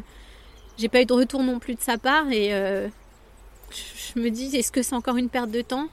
j'ai 0.80 0.88
pas 0.88 1.02
eu 1.02 1.06
de 1.06 1.13
retour 1.13 1.43
non 1.43 1.60
plus 1.60 1.76
de 1.76 1.82
sa 1.82 2.00
part 2.00 2.32
et 2.32 2.54
euh, 2.54 2.88
je 3.69 4.19
me 4.19 4.30
dis 4.32 4.56
est-ce 4.56 4.71
que 4.71 4.82
c'est 4.82 4.95
encore 4.95 5.17
une 5.17 5.30
perte 5.30 5.52
de 5.52 5.62
temps? 5.62 5.89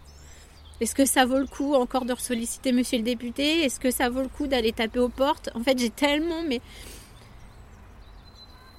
Est-ce 0.81 0.94
que 0.94 1.05
ça 1.05 1.26
vaut 1.26 1.38
le 1.38 1.46
coup 1.46 1.74
encore 1.74 2.05
de 2.05 2.14
solliciter 2.14 2.72
monsieur 2.72 2.98
le 2.98 3.05
député? 3.05 3.64
Est-ce 3.64 3.81
que 3.81 3.90
ça 3.90 4.09
vaut 4.09 4.22
le 4.22 4.28
coup 4.28 4.46
d'aller 4.46 4.72
taper 4.72 5.00
aux 5.00 5.09
portes? 5.09 5.50
En 5.55 5.62
fait, 5.62 5.78
j'ai 5.78 5.90
tellement 5.90 6.42
mais 6.48 6.61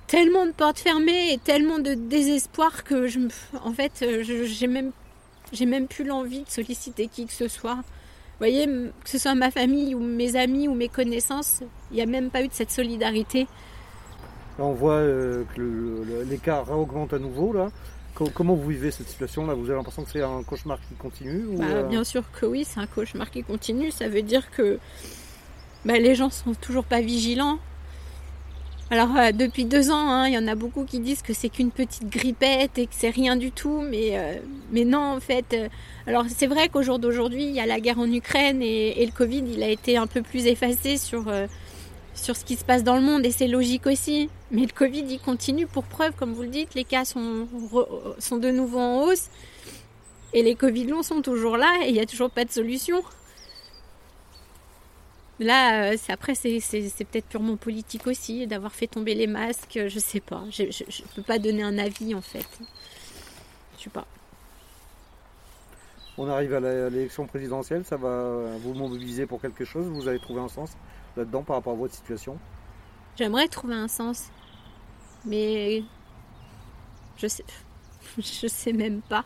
tellement 0.07 0.45
de 0.45 0.51
portes 0.51 0.79
fermées 0.79 1.33
et 1.33 1.37
tellement 1.37 1.79
de 1.79 1.93
désespoir 1.93 2.83
que 2.83 3.07
je 3.07 3.19
en 3.63 3.73
fait 3.73 4.05
j'ai 4.23 4.67
même 4.67 4.91
j'ai 5.53 5.65
même 5.65 5.87
plus 5.87 6.03
l'envie 6.03 6.43
de 6.43 6.49
solliciter 6.49 7.07
qui 7.07 7.25
que 7.25 7.33
ce 7.33 7.47
soit. 7.47 7.75
Vous 7.75 8.39
voyez, 8.39 8.65
que 8.65 9.09
ce 9.09 9.17
soit 9.17 9.35
ma 9.35 9.51
famille 9.51 9.95
ou 9.95 9.99
mes 9.99 10.35
amis 10.35 10.67
ou 10.67 10.73
mes 10.73 10.89
connaissances, 10.89 11.61
il 11.91 11.95
n'y 11.95 12.01
a 12.01 12.05
même 12.05 12.29
pas 12.29 12.41
eu 12.41 12.47
de 12.47 12.53
cette 12.53 12.71
solidarité. 12.71 13.47
on 14.59 14.73
voit 14.73 14.93
euh, 14.93 15.43
que 15.55 16.23
l'écart 16.29 16.69
augmente 16.71 17.13
à 17.13 17.19
nouveau 17.19 17.53
là. 17.53 17.69
Comment 18.15 18.53
vous 18.53 18.69
vivez 18.69 18.91
cette 18.91 19.07
situation 19.07 19.47
là 19.47 19.55
Vous 19.55 19.65
avez 19.65 19.75
l'impression 19.75 20.03
que 20.03 20.11
c'est 20.11 20.21
un 20.21 20.43
cauchemar 20.43 20.79
qui 20.87 20.93
continue 20.93 21.57
bah, 21.57 21.65
euh? 21.67 21.83
Bien 21.83 22.03
sûr 22.03 22.23
que 22.31 22.45
oui, 22.45 22.63
c'est 22.63 22.79
un 22.79 22.85
cauchemar 22.85 23.31
qui 23.31 23.43
continue. 23.43 23.89
Ça 23.89 24.07
veut 24.07 24.21
dire 24.21 24.51
que 24.51 24.77
bah, 25.83 25.97
les 25.97 26.13
gens 26.13 26.29
sont 26.29 26.53
toujours 26.53 26.83
pas 26.83 27.01
vigilants. 27.01 27.57
Alors 28.91 29.15
euh, 29.17 29.31
depuis 29.31 29.65
deux 29.65 29.91
ans, 29.91 30.09
hein, 30.09 30.27
il 30.27 30.33
y 30.33 30.37
en 30.37 30.47
a 30.47 30.55
beaucoup 30.55 30.83
qui 30.83 30.99
disent 30.99 31.21
que 31.21 31.33
c'est 31.33 31.49
qu'une 31.49 31.71
petite 31.71 32.09
grippette 32.09 32.77
et 32.77 32.85
que 32.85 32.93
c'est 32.95 33.09
rien 33.09 33.35
du 33.35 33.51
tout, 33.51 33.81
mais, 33.81 34.17
euh, 34.17 34.85
non 34.85 35.15
en 35.15 35.19
fait. 35.19 35.45
Euh, 35.53 35.69
alors 36.05 36.25
c'est 36.27 36.47
vrai 36.47 36.69
qu'au 36.69 36.83
jour 36.83 36.99
d'aujourd'hui, 36.99 37.45
il 37.45 37.51
y 37.51 37.59
a 37.59 37.65
la 37.65 37.79
guerre 37.79 37.99
en 37.99 38.11
Ukraine 38.11 38.61
et, 38.61 39.03
le 39.05 39.11
Covid, 39.11 39.43
il 39.47 39.63
a 39.63 39.69
été 39.69 39.97
un 39.97 40.07
peu 40.07 40.21
plus 40.21 40.47
effacé 40.47 40.97
sur, 40.97 41.31
sur 42.13 42.35
ce 42.35 42.43
qui 42.43 42.55
se 42.55 42.65
passe 42.65 42.83
dans 42.83 42.95
le 42.95 43.01
monde 43.01 43.25
et 43.25 43.31
c'est 43.31 43.47
logique 43.47 43.87
aussi. 43.87 44.29
Mais 44.51 44.61
le 44.61 44.73
Covid, 44.73 45.05
il 45.09 45.19
continue 45.19 45.65
pour 45.65 45.85
preuve, 45.85 46.11
comme 46.11 46.33
vous 46.33 46.43
le 46.43 46.49
dites, 46.49 46.75
les 46.75 46.83
cas 46.83 47.05
sont, 47.05 47.47
sont 48.19 48.37
de 48.37 48.51
nouveau 48.51 48.79
en 48.79 49.03
hausse 49.03 49.29
et 50.33 50.43
les 50.43 50.55
Covid 50.55 50.85
longs 50.85 51.03
sont 51.03 51.21
toujours 51.21 51.57
là 51.57 51.71
et 51.83 51.89
il 51.89 51.93
n'y 51.93 52.01
a 52.01 52.05
toujours 52.05 52.29
pas 52.29 52.43
de 52.43 52.51
solution. 52.51 53.01
Là, 55.39 55.91
euh, 55.91 55.97
après, 56.09 56.35
c'est 56.35 56.59
peut-être 56.59 57.27
purement 57.27 57.57
politique 57.57 58.07
aussi, 58.07 58.45
d'avoir 58.45 58.71
fait 58.71 58.87
tomber 58.87 59.15
les 59.15 59.27
masques, 59.27 59.79
je 59.87 59.99
sais 59.99 60.19
pas. 60.19 60.43
Je 60.51 60.63
ne 60.63 61.15
peux 61.15 61.23
pas 61.23 61.39
donner 61.39 61.63
un 61.63 61.77
avis 61.77 62.13
en 62.13 62.21
fait. 62.21 62.45
Je 63.77 63.83
sais 63.83 63.89
pas. 63.89 64.05
On 66.17 66.29
arrive 66.29 66.53
à 66.53 66.59
l'élection 66.59 67.25
présidentielle, 67.25 67.83
ça 67.83 67.97
va 67.97 68.57
vous 68.59 68.75
mobiliser 68.75 69.25
pour 69.25 69.41
quelque 69.41 69.65
chose? 69.65 69.87
Vous 69.87 70.07
avez 70.07 70.19
trouvé 70.19 70.41
un 70.41 70.47
sens 70.47 70.77
là-dedans 71.17 71.41
par 71.41 71.55
rapport 71.55 71.73
à 71.73 71.77
votre 71.77 71.95
situation? 71.95 72.37
J'aimerais 73.15 73.47
trouver 73.47 73.73
un 73.73 73.87
sens, 73.87 74.29
mais 75.25 75.83
je 77.17 77.27
sais, 77.27 77.43
je 78.17 78.47
sais 78.47 78.73
même 78.73 79.01
pas. 79.01 79.25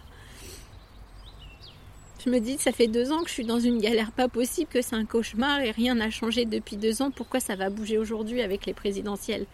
Je 2.28 2.32
me 2.34 2.42
dis, 2.42 2.58
ça 2.58 2.74
fait 2.74 2.88
deux 2.88 3.14
ans 3.14 3.22
que 3.22 3.30
je 3.30 3.36
suis 3.36 3.46
dans 3.46 3.62
une 3.62 3.80
galère 3.80 4.12
pas 4.12 4.28
possible, 4.28 4.68
que 4.70 4.82
c'est 4.82 4.98
un 4.98 5.06
cauchemar 5.06 5.62
et 5.62 5.72
rien 5.72 5.96
n'a 5.96 6.10
changé 6.10 6.44
depuis 6.44 6.76
deux 6.76 7.02
ans. 7.02 7.10
Pourquoi 7.10 7.40
ça 7.40 7.56
va 7.56 7.70
bouger 7.70 7.98
aujourd'hui 7.98 8.42
avec 8.42 8.66
les 8.66 8.74
présidentielles? 8.74 9.46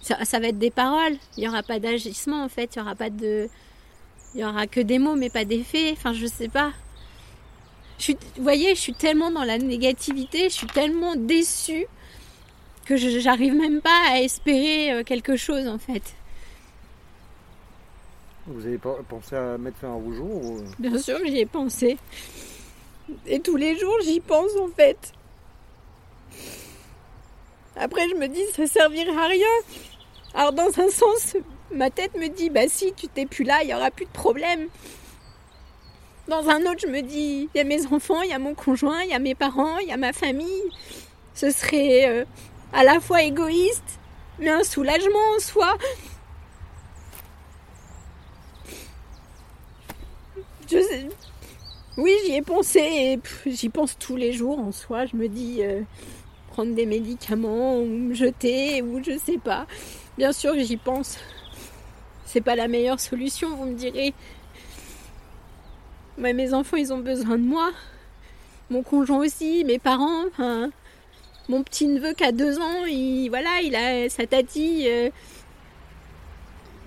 Ça, 0.00 0.38
va 0.38 0.46
être 0.46 0.60
des 0.60 0.70
paroles. 0.70 1.16
Il 1.36 1.40
n'y 1.40 1.48
aura 1.48 1.64
pas 1.64 1.80
d'agissement 1.80 2.44
en 2.44 2.48
fait. 2.48 2.76
Il 2.76 2.78
n'y 2.78 2.82
aura 2.84 2.94
pas 2.94 3.10
de. 3.10 3.48
Il 4.36 4.42
y 4.42 4.44
aura 4.44 4.68
que 4.68 4.78
des 4.78 5.00
mots 5.00 5.16
mais 5.16 5.28
pas 5.28 5.44
des 5.44 5.64
faits. 5.64 5.94
Enfin, 5.98 6.12
je 6.12 6.26
sais 6.26 6.46
pas. 6.46 6.72
vous 8.06 8.14
voyez, 8.38 8.76
je 8.76 8.80
suis 8.80 8.94
tellement 8.94 9.32
dans 9.32 9.42
la 9.42 9.58
négativité, 9.58 10.50
je 10.50 10.54
suis 10.54 10.68
tellement 10.68 11.16
déçue 11.16 11.86
que 12.84 12.96
j'arrive 12.96 13.54
même 13.54 13.80
pas 13.80 14.02
à 14.08 14.20
espérer 14.20 14.92
euh, 14.92 15.02
quelque 15.02 15.34
chose 15.34 15.66
en 15.66 15.78
fait. 15.78 16.14
Vous 18.46 18.66
avez 18.66 18.78
pensé 18.78 19.36
à 19.36 19.56
mettre 19.56 19.78
fin 19.78 19.94
au 19.94 20.12
jour 20.12 20.60
Bien 20.78 20.98
sûr, 20.98 21.18
j'y 21.24 21.38
ai 21.38 21.46
pensé. 21.46 21.96
Et 23.26 23.40
tous 23.40 23.56
les 23.56 23.78
jours, 23.78 23.96
j'y 24.02 24.20
pense 24.20 24.50
en 24.60 24.68
fait. 24.68 25.12
Après, 27.76 28.08
je 28.08 28.14
me 28.16 28.26
dis, 28.26 28.42
ça 28.54 28.66
servirait 28.66 29.16
à 29.16 29.26
rien. 29.26 29.46
Alors, 30.34 30.52
dans 30.52 30.80
un 30.80 30.88
sens, 30.88 31.36
ma 31.72 31.90
tête 31.90 32.14
me 32.16 32.28
dit, 32.28 32.50
bah 32.50 32.68
si 32.68 32.92
tu 32.94 33.06
t'es 33.08 33.26
plus 33.26 33.44
là, 33.44 33.62
il 33.62 33.70
y 33.70 33.74
aura 33.74 33.90
plus 33.90 34.06
de 34.06 34.10
problème. 34.10 34.68
Dans 36.28 36.48
un 36.48 36.62
autre, 36.62 36.80
je 36.82 36.86
me 36.86 37.00
dis, 37.00 37.48
il 37.54 37.58
y 37.58 37.60
a 37.60 37.64
mes 37.64 37.86
enfants, 37.86 38.22
il 38.22 38.30
y 38.30 38.34
a 38.34 38.38
mon 38.38 38.54
conjoint, 38.54 39.02
il 39.02 39.10
y 39.10 39.14
a 39.14 39.18
mes 39.18 39.34
parents, 39.34 39.78
il 39.78 39.88
y 39.88 39.92
a 39.92 39.96
ma 39.96 40.12
famille. 40.12 40.62
Ce 41.34 41.50
serait 41.50 42.08
euh, 42.08 42.24
à 42.72 42.84
la 42.84 43.00
fois 43.00 43.22
égoïste, 43.22 43.98
mais 44.38 44.50
un 44.50 44.64
soulagement 44.64 45.36
en 45.36 45.40
soi. 45.40 45.76
Oui, 51.98 52.12
j'y 52.24 52.32
ai 52.32 52.42
pensé 52.42 53.20
j'y 53.44 53.68
pense 53.68 53.98
tous 53.98 54.16
les 54.16 54.32
jours 54.32 54.58
en 54.58 54.72
soi. 54.72 55.04
Je 55.04 55.14
me 55.16 55.28
dis 55.28 55.58
euh, 55.60 55.82
prendre 56.48 56.74
des 56.74 56.86
médicaments 56.86 57.78
ou 57.78 57.84
me 57.84 58.14
jeter 58.14 58.80
ou 58.82 59.02
je 59.04 59.18
sais 59.18 59.38
pas. 59.38 59.66
Bien 60.16 60.32
sûr, 60.32 60.54
j'y 60.58 60.78
pense. 60.78 61.18
C'est 62.24 62.40
pas 62.40 62.56
la 62.56 62.66
meilleure 62.66 62.98
solution, 62.98 63.54
vous 63.56 63.66
me 63.66 63.74
direz. 63.74 64.14
Mais 66.16 66.32
mes 66.32 66.54
enfants, 66.54 66.78
ils 66.78 66.92
ont 66.92 66.98
besoin 66.98 67.36
de 67.36 67.44
moi. 67.44 67.70
Mon 68.70 68.82
conjoint 68.82 69.18
aussi, 69.18 69.64
mes 69.64 69.78
parents. 69.78 70.24
mon 71.48 71.62
petit 71.62 71.86
neveu 71.88 72.14
qui 72.14 72.24
a 72.24 72.32
deux 72.32 72.58
ans, 72.58 72.86
il, 72.86 73.28
voilà, 73.28 73.60
il 73.62 73.76
a 73.76 74.08
sa 74.08 74.26
tati. 74.26 74.86
Euh. 74.88 75.10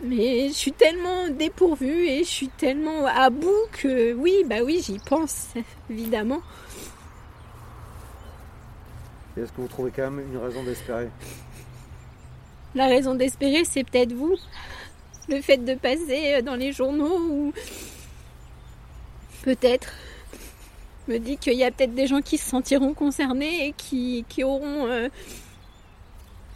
Mais 0.03 0.49
je 0.49 0.53
suis 0.53 0.71
tellement 0.71 1.29
dépourvue 1.29 2.07
et 2.07 2.19
je 2.23 2.29
suis 2.29 2.49
tellement 2.49 3.05
à 3.05 3.29
bout 3.29 3.67
que 3.71 4.13
oui, 4.13 4.43
bah 4.45 4.57
oui, 4.63 4.81
j'y 4.85 4.99
pense, 4.99 5.49
évidemment. 5.89 6.41
Est-ce 9.37 9.51
que 9.51 9.61
vous 9.61 9.67
trouvez 9.67 9.91
quand 9.91 10.09
même 10.11 10.25
une 10.31 10.37
raison 10.37 10.63
d'espérer? 10.63 11.09
La 12.73 12.87
raison 12.87 13.15
d'espérer, 13.15 13.63
c'est 13.65 13.83
peut-être 13.83 14.13
vous. 14.13 14.35
Le 15.27 15.41
fait 15.41 15.57
de 15.57 15.73
passer 15.75 16.41
dans 16.41 16.55
les 16.55 16.71
journaux 16.71 17.19
ou 17.19 17.53
peut-être 19.43 19.93
me 21.07 21.17
dit 21.17 21.37
qu'il 21.37 21.53
y 21.53 21.63
a 21.63 21.71
peut-être 21.71 21.93
des 21.93 22.07
gens 22.07 22.21
qui 22.21 22.37
se 22.37 22.49
sentiront 22.49 22.93
concernés 22.93 23.67
et 23.67 23.73
qui, 23.73 24.43
auront 24.43 24.87
euh, 24.87 25.09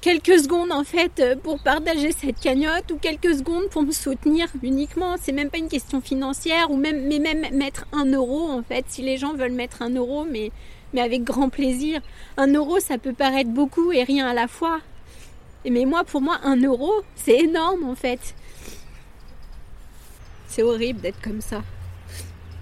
quelques 0.02 0.40
secondes 0.40 0.72
en 0.72 0.84
fait 0.84 1.24
pour 1.44 1.60
partager 1.60 2.12
cette 2.12 2.40
cagnotte 2.40 2.92
ou 2.92 2.98
quelques 2.98 3.36
secondes 3.36 3.70
pour 3.70 3.84
me 3.84 3.92
soutenir 3.92 4.48
uniquement. 4.64 5.16
C'est 5.22 5.32
même 5.32 5.50
pas 5.50 5.58
une 5.58 5.68
question 5.68 6.02
financière 6.02 6.72
ou 6.72 6.78
même 6.78 7.08
mais 7.08 7.20
même 7.20 7.46
mettre 7.56 7.86
un 7.92 8.06
euro 8.06 8.50
en 8.50 8.64
fait. 8.64 8.86
Si 8.88 9.02
les 9.02 9.18
gens 9.18 9.34
veulent 9.34 9.52
mettre 9.52 9.82
un 9.82 9.90
euro, 9.90 10.26
mais 10.26 10.52
mais 10.94 11.02
avec 11.02 11.24
grand 11.24 11.50
plaisir. 11.50 12.02
Un 12.38 12.54
euro, 12.54 12.80
ça 12.80 12.98
peut 12.98 13.14
paraître 13.14 13.50
beaucoup 13.50 13.92
et 13.92 14.04
rien 14.04 14.28
à 14.28 14.34
la 14.34 14.48
fois. 14.48 14.80
Mais 15.70 15.86
moi, 15.86 16.04
pour 16.04 16.22
moi, 16.22 16.40
un 16.44 16.62
euro, 16.62 16.92
c'est 17.16 17.38
énorme 17.38 17.84
en 17.84 17.96
fait. 17.96 18.34
C'est 20.48 20.64
horrible 20.64 21.02
d'être 21.02 21.22
comme 21.22 21.42
ça. 21.42 21.62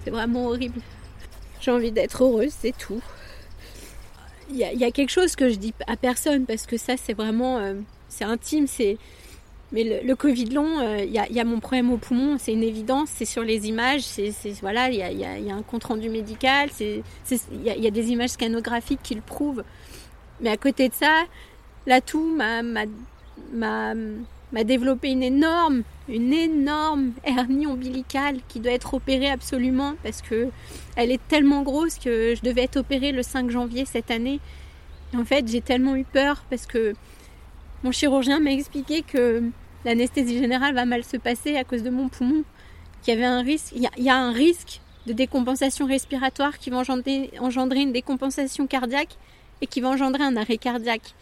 C'est 0.04 0.10
vraiment 0.10 0.46
horrible. 0.46 0.80
J'ai 1.60 1.70
envie 1.70 1.92
d'être 1.92 2.22
heureuse, 2.22 2.52
c'est 2.60 2.76
tout. 2.76 3.02
Il 4.50 4.56
y, 4.56 4.84
a, 4.84 4.90
quelque 4.90 5.10
chose 5.10 5.36
que 5.36 5.50
je 5.50 5.56
dis 5.56 5.74
à 5.86 5.96
personne 5.96 6.46
parce 6.46 6.66
que 6.66 6.78
ça, 6.78 6.94
c'est 6.96 7.12
vraiment. 7.12 7.58
Euh, 7.58 7.74
c'est 8.08 8.24
intime, 8.24 8.66
c'est. 8.66 8.96
Mais 9.70 10.02
le, 10.02 10.16
Covid 10.16 10.46
long, 10.46 10.78
euh, 10.80 11.04
il 11.04 11.12
y, 11.12 11.40
a, 11.40 11.44
mon 11.44 11.60
problème 11.60 11.92
au 11.92 11.98
poumon, 11.98 12.38
c'est 12.38 12.54
une 12.54 12.62
évidence, 12.62 13.10
c'est 13.14 13.26
sur 13.26 13.42
les 13.42 13.68
images, 13.68 14.00
c'est 14.00 14.32
voilà, 14.62 14.88
il 14.88 14.96
y 14.96 15.50
a, 15.50 15.54
un 15.54 15.62
compte 15.62 15.84
rendu 15.84 16.08
médical, 16.08 16.70
il 16.80 17.02
y, 17.62 17.86
a 17.86 17.90
des 17.90 18.10
images 18.10 18.30
scanographiques 18.30 19.02
qui 19.02 19.14
le 19.14 19.20
prouvent. 19.20 19.62
Mais 20.40 20.48
à 20.48 20.56
côté 20.56 20.88
de 20.88 20.94
ça, 20.94 21.24
l'atout 21.86 22.34
m'a 22.34 22.62
m'a 24.52 24.64
développé 24.64 25.10
une 25.10 25.22
énorme, 25.22 25.82
une 26.08 26.32
énorme 26.32 27.12
hernie 27.24 27.66
ombilicale 27.66 28.38
qui 28.48 28.60
doit 28.60 28.72
être 28.72 28.94
opérée 28.94 29.30
absolument 29.30 29.94
parce 30.02 30.22
que 30.22 30.48
elle 30.96 31.10
est 31.10 31.20
tellement 31.28 31.62
grosse 31.62 31.98
que 31.98 32.34
je 32.34 32.42
devais 32.42 32.62
être 32.62 32.78
opérée 32.78 33.12
le 33.12 33.22
5 33.22 33.50
janvier 33.50 33.84
cette 33.84 34.10
année. 34.10 34.40
en 35.14 35.24
fait, 35.24 35.46
j'ai 35.48 35.60
tellement 35.60 35.96
eu 35.96 36.04
peur 36.04 36.44
parce 36.50 36.66
que 36.66 36.94
mon 37.84 37.92
chirurgien 37.92 38.40
m'a 38.40 38.52
expliqué 38.52 39.02
que 39.02 39.42
l'anesthésie 39.84 40.38
générale 40.38 40.74
va 40.74 40.84
mal 40.84 41.04
se 41.04 41.16
passer 41.16 41.56
à 41.56 41.64
cause 41.64 41.82
de 41.82 41.90
mon 41.90 42.08
poumon, 42.08 42.44
qu'il 43.02 43.14
y 43.14 43.16
avait 43.16 43.26
un 43.26 43.42
risque, 43.42 43.72
il 43.74 43.88
y, 44.04 44.10
a, 44.10 44.16
un 44.16 44.32
risque 44.32 44.80
de 45.06 45.12
décompensation 45.12 45.86
respiratoire 45.86 46.58
qui 46.58 46.70
va 46.70 46.78
engendrer 46.78 47.80
une 47.80 47.92
décompensation 47.92 48.66
cardiaque 48.66 49.16
et 49.60 49.66
qui 49.66 49.80
va 49.80 49.90
engendrer 49.90 50.24
un 50.24 50.36
arrêt 50.36 50.58
cardiaque. 50.58 51.14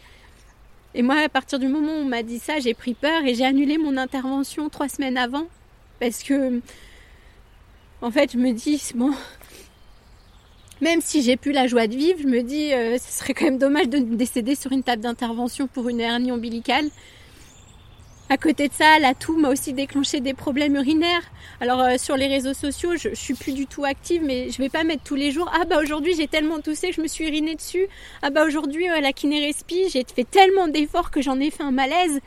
Et 0.93 1.01
moi, 1.01 1.15
à 1.15 1.29
partir 1.29 1.59
du 1.59 1.67
moment 1.67 1.91
où 1.91 2.01
on 2.01 2.05
m'a 2.05 2.23
dit 2.23 2.39
ça, 2.39 2.59
j'ai 2.59 2.73
pris 2.73 2.93
peur 2.93 3.23
et 3.25 3.35
j'ai 3.35 3.45
annulé 3.45 3.77
mon 3.77 3.97
intervention 3.97 4.69
trois 4.69 4.89
semaines 4.89 5.17
avant. 5.17 5.47
Parce 5.99 6.23
que, 6.23 6.61
en 8.01 8.11
fait, 8.11 8.31
je 8.33 8.37
me 8.37 8.51
dis, 8.51 8.81
bon, 8.95 9.13
même 10.81 11.01
si 11.01 11.21
j'ai 11.21 11.37
plus 11.37 11.51
la 11.51 11.67
joie 11.67 11.87
de 11.87 11.95
vivre, 11.95 12.19
je 12.21 12.27
me 12.27 12.41
dis, 12.41 12.73
euh, 12.73 12.97
ce 12.97 13.19
serait 13.19 13.33
quand 13.33 13.45
même 13.45 13.57
dommage 13.57 13.89
de 13.89 13.99
décéder 13.99 14.55
sur 14.55 14.71
une 14.71 14.83
table 14.83 15.01
d'intervention 15.01 15.67
pour 15.67 15.89
une 15.89 15.99
hernie 15.99 16.31
ombilicale. 16.31 16.89
À 18.29 18.37
côté 18.37 18.67
de 18.67 18.73
ça, 18.73 18.99
la 18.99 19.13
toux 19.13 19.37
m'a 19.37 19.49
aussi 19.49 19.71
déclenché 19.71 20.19
des 20.19 20.33
problèmes 20.33 20.75
urinaires. 20.75 21.23
Alors 21.61 21.79
euh, 21.79 21.97
sur 21.97 22.17
les 22.17 22.27
réseaux 22.27 22.53
sociaux, 22.53 22.97
je, 22.97 23.09
je, 23.09 23.15
suis 23.15 23.33
plus 23.33 23.53
du 23.53 23.67
tout 23.67 23.85
active, 23.85 24.21
mais 24.23 24.49
je 24.49 24.57
vais 24.57 24.67
pas 24.69 24.83
mettre 24.83 25.03
tous 25.03 25.15
les 25.15 25.31
jours. 25.31 25.49
Ah 25.53 25.63
bah 25.63 25.79
aujourd'hui 25.81 26.13
j'ai 26.15 26.27
tellement 26.27 26.59
toussé 26.59 26.89
que 26.89 26.95
je 26.95 27.01
me 27.01 27.07
suis 27.07 27.25
urinée 27.25 27.55
dessus. 27.55 27.87
Ah 28.21 28.29
bah 28.29 28.45
aujourd'hui 28.45 28.89
euh, 28.89 28.99
la 28.99 29.13
kiné 29.13 29.45
respi, 29.45 29.89
j'ai 29.89 30.05
fait 30.13 30.29
tellement 30.29 30.67
d'efforts 30.67 31.09
que 31.09 31.21
j'en 31.21 31.39
ai 31.39 31.51
fait 31.51 31.63
un 31.63 31.71
malaise. 31.71 32.19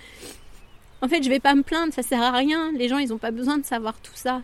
En 1.03 1.09
fait, 1.09 1.23
je 1.23 1.31
vais 1.31 1.41
pas 1.41 1.55
me 1.55 1.63
plaindre, 1.63 1.93
ça 1.95 2.03
sert 2.03 2.23
à 2.23 2.31
rien. 2.33 2.73
Les 2.73 2.89
gens, 2.89 2.99
ils 2.99 3.13
ont 3.13 3.19
pas 3.19 3.31
besoin 3.31 3.59
de 3.59 3.65
savoir 3.65 3.95
tout 4.01 4.15
ça. 4.15 4.43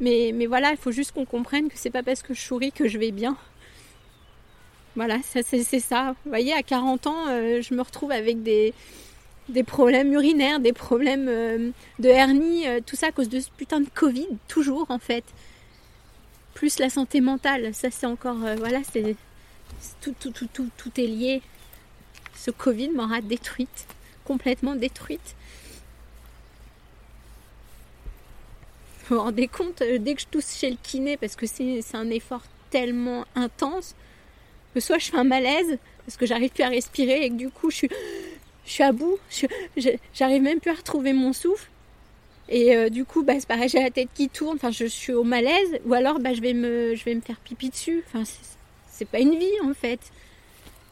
Mais, 0.00 0.32
mais 0.34 0.46
voilà, 0.46 0.72
il 0.72 0.76
faut 0.76 0.90
juste 0.90 1.12
qu'on 1.12 1.24
comprenne 1.24 1.68
que 1.68 1.76
c'est 1.76 1.90
pas 1.90 2.02
parce 2.02 2.22
que 2.22 2.34
je 2.34 2.40
souris 2.40 2.72
que 2.72 2.88
je 2.88 2.98
vais 2.98 3.12
bien. 3.12 3.36
Voilà, 4.96 5.18
c'est 5.24 5.80
ça. 5.80 6.14
Vous 6.24 6.30
voyez, 6.30 6.52
à 6.52 6.62
40 6.62 7.06
ans, 7.06 7.28
euh, 7.28 7.62
je 7.62 7.74
me 7.74 7.82
retrouve 7.82 8.12
avec 8.12 8.42
des, 8.42 8.74
des 9.48 9.62
problèmes 9.62 10.12
urinaires, 10.12 10.60
des 10.60 10.72
problèmes 10.72 11.28
euh, 11.28 11.70
de 11.98 12.08
hernie, 12.08 12.66
euh, 12.66 12.80
tout 12.84 12.96
ça 12.96 13.08
à 13.08 13.12
cause 13.12 13.28
de 13.28 13.40
ce 13.40 13.50
putain 13.50 13.80
de 13.80 13.88
Covid, 13.92 14.28
toujours 14.48 14.86
en 14.90 14.98
fait. 14.98 15.24
Plus 16.54 16.78
la 16.78 16.88
santé 16.88 17.20
mentale, 17.20 17.74
ça 17.74 17.90
c'est 17.90 18.06
encore, 18.06 18.42
euh, 18.44 18.56
voilà, 18.56 18.80
c'est 18.90 19.16
tout, 20.00 20.14
tout, 20.18 20.30
tout, 20.30 20.48
tout, 20.52 20.68
tout 20.76 21.00
est 21.00 21.06
lié. 21.06 21.42
Ce 22.36 22.50
Covid 22.50 22.90
m'aura 22.90 23.20
détruite, 23.20 23.86
complètement 24.24 24.74
détruite. 24.74 25.34
Vous 29.06 29.16
vous 29.16 29.22
rendez 29.22 29.48
compte, 29.48 29.82
dès 29.82 30.14
que 30.14 30.22
je 30.22 30.26
tousse 30.26 30.56
chez 30.56 30.70
le 30.70 30.78
kiné, 30.82 31.18
parce 31.18 31.36
que 31.36 31.46
c'est 31.46 31.82
un 31.92 32.08
effort 32.08 32.42
tellement 32.70 33.26
intense, 33.34 33.94
que 34.72 34.80
soit 34.80 34.98
je 34.98 35.10
fais 35.10 35.18
un 35.18 35.24
malaise, 35.24 35.78
parce 36.06 36.16
que 36.16 36.24
j'arrive 36.24 36.50
plus 36.50 36.62
à 36.62 36.68
respirer 36.68 37.24
et 37.24 37.28
que 37.28 37.34
du 37.34 37.50
coup 37.50 37.70
je 37.70 37.76
suis 37.76 37.90
je 38.64 38.70
suis 38.70 38.82
à 38.82 38.92
bout, 38.92 39.18
j'arrive 40.14 40.42
même 40.42 40.60
plus 40.60 40.70
à 40.70 40.74
retrouver 40.74 41.12
mon 41.12 41.32
souffle. 41.32 41.68
Et 42.48 42.76
euh, 42.76 42.90
du 42.90 43.04
coup, 43.04 43.22
bah, 43.22 43.34
c'est 43.38 43.48
pareil, 43.48 43.68
j'ai 43.68 43.82
la 43.82 43.90
tête 43.90 44.08
qui 44.14 44.28
tourne, 44.28 44.56
enfin, 44.56 44.70
je, 44.70 44.84
suis 44.84 45.12
au 45.12 45.24
malaise, 45.24 45.78
ou 45.86 45.94
alors 45.94 46.18
bah, 46.18 46.34
je, 46.34 46.40
vais 46.40 46.52
me, 46.52 46.94
je 46.94 47.04
vais 47.04 47.14
me 47.14 47.20
faire 47.20 47.36
pipi 47.36 47.70
dessus. 47.70 48.04
Enfin, 48.06 48.30
c'est 48.90 49.08
pas 49.08 49.20
une 49.20 49.38
vie 49.38 49.60
en 49.62 49.74
fait. 49.74 50.00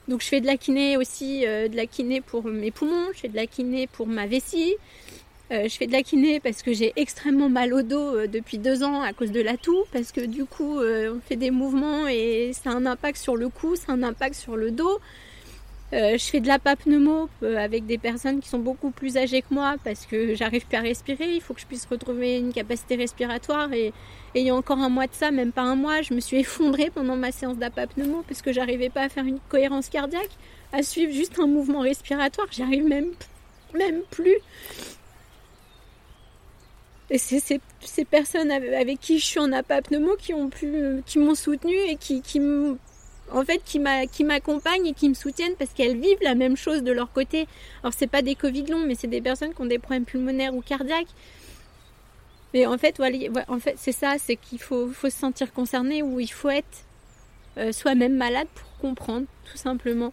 Donc 0.08 0.22
je 0.22 0.26
fais 0.26 0.40
de 0.40 0.46
la 0.46 0.56
kiné 0.56 0.96
aussi, 0.96 1.46
euh, 1.46 1.68
de 1.68 1.76
la 1.76 1.86
kiné 1.86 2.20
pour 2.20 2.44
mes 2.44 2.70
poumons, 2.70 3.08
je 3.14 3.20
fais 3.20 3.28
de 3.28 3.36
la 3.36 3.46
kiné 3.46 3.86
pour 3.86 4.08
ma 4.08 4.26
vessie, 4.26 4.74
euh, 5.52 5.68
je 5.68 5.76
fais 5.76 5.86
de 5.86 5.92
la 5.92 6.02
kiné 6.02 6.40
parce 6.40 6.62
que 6.62 6.72
j'ai 6.72 6.92
extrêmement 6.96 7.48
mal 7.48 7.72
au 7.72 7.82
dos 7.82 8.26
depuis 8.26 8.58
deux 8.58 8.82
ans 8.82 9.02
à 9.02 9.12
cause 9.12 9.30
de 9.30 9.40
la 9.40 9.56
toux, 9.56 9.84
parce 9.92 10.10
que 10.10 10.20
du 10.20 10.44
coup 10.44 10.80
on 10.80 11.20
fait 11.20 11.36
des 11.36 11.52
mouvements 11.52 12.08
et 12.08 12.50
ça 12.52 12.70
a 12.70 12.72
un 12.72 12.84
impact 12.84 13.16
sur 13.16 13.36
le 13.36 13.48
cou, 13.48 13.76
ça 13.76 13.92
a 13.92 13.92
un 13.92 14.02
impact 14.02 14.34
sur 14.34 14.56
le 14.56 14.72
dos. 14.72 14.98
Euh, 15.92 16.16
je 16.16 16.24
fais 16.24 16.40
de 16.40 16.48
la 16.48 16.58
pneumot 16.58 17.28
euh, 17.42 17.58
avec 17.58 17.84
des 17.84 17.98
personnes 17.98 18.40
qui 18.40 18.48
sont 18.48 18.58
beaucoup 18.58 18.90
plus 18.90 19.18
âgées 19.18 19.42
que 19.42 19.52
moi 19.52 19.74
parce 19.84 20.06
que 20.06 20.34
j'arrive 20.34 20.66
plus 20.66 20.78
à 20.78 20.80
respirer. 20.80 21.34
Il 21.34 21.42
faut 21.42 21.52
que 21.52 21.60
je 21.60 21.66
puisse 21.66 21.84
retrouver 21.84 22.38
une 22.38 22.52
capacité 22.52 22.96
respiratoire. 22.96 23.70
Et, 23.74 23.92
il 24.34 24.42
y 24.46 24.48
a 24.48 24.54
encore 24.54 24.78
un 24.78 24.88
mois 24.88 25.06
de 25.06 25.12
ça, 25.12 25.30
même 25.30 25.52
pas 25.52 25.60
un 25.60 25.76
mois, 25.76 26.00
je 26.00 26.14
me 26.14 26.20
suis 26.20 26.38
effondrée 26.38 26.88
pendant 26.88 27.16
ma 27.16 27.30
séance 27.30 27.58
d'apapneumo 27.58 28.24
parce 28.26 28.40
que 28.40 28.50
j'arrivais 28.50 28.88
pas 28.88 29.02
à 29.02 29.08
faire 29.10 29.26
une 29.26 29.40
cohérence 29.50 29.90
cardiaque, 29.90 30.30
à 30.72 30.82
suivre 30.82 31.12
juste 31.12 31.38
un 31.38 31.46
mouvement 31.46 31.80
respiratoire. 31.80 32.46
J'arrive 32.50 32.86
même, 32.86 33.10
même 33.74 34.00
plus. 34.10 34.38
Et 37.10 37.18
c'est 37.18 37.40
ces, 37.40 38.04
personnes 38.06 38.50
avec 38.50 38.98
qui 38.98 39.18
je 39.18 39.26
suis 39.26 39.40
en 39.40 39.52
apapneumo 39.52 40.16
qui 40.16 40.32
qui 41.04 41.18
m'ont 41.18 41.34
soutenue 41.34 41.76
et 41.90 41.96
qui, 41.96 42.22
qui 42.22 42.40
en 43.32 43.44
fait 43.44 43.62
qui 43.64 44.24
m'accompagnent 44.24 44.86
et 44.86 44.92
qui 44.92 45.08
me 45.08 45.14
soutiennent 45.14 45.54
parce 45.58 45.72
qu'elles 45.72 45.98
vivent 45.98 46.22
la 46.22 46.34
même 46.34 46.56
chose 46.56 46.82
de 46.82 46.92
leur 46.92 47.12
côté. 47.12 47.46
Alors 47.82 47.92
c'est 47.96 48.06
pas 48.06 48.22
des 48.22 48.34
Covid 48.34 48.66
longs, 48.66 48.86
mais 48.86 48.94
c'est 48.94 49.08
des 49.08 49.20
personnes 49.20 49.54
qui 49.54 49.60
ont 49.62 49.66
des 49.66 49.78
problèmes 49.78 50.04
pulmonaires 50.04 50.54
ou 50.54 50.60
cardiaques. 50.60 51.08
Mais 52.54 52.66
en 52.66 52.76
fait, 52.76 52.96
voilà, 52.98 53.18
en 53.48 53.58
fait 53.58 53.74
c'est 53.78 53.92
ça, 53.92 54.16
c'est 54.18 54.36
qu'il 54.36 54.60
faut, 54.60 54.92
se 54.92 55.10
sentir 55.10 55.52
concerné 55.52 56.02
ou 56.02 56.20
il 56.20 56.30
faut 56.30 56.50
être 56.50 56.84
euh, 57.56 57.72
soi-même 57.72 58.16
malade 58.16 58.48
pour 58.54 58.76
comprendre, 58.78 59.26
tout 59.50 59.56
simplement. 59.56 60.12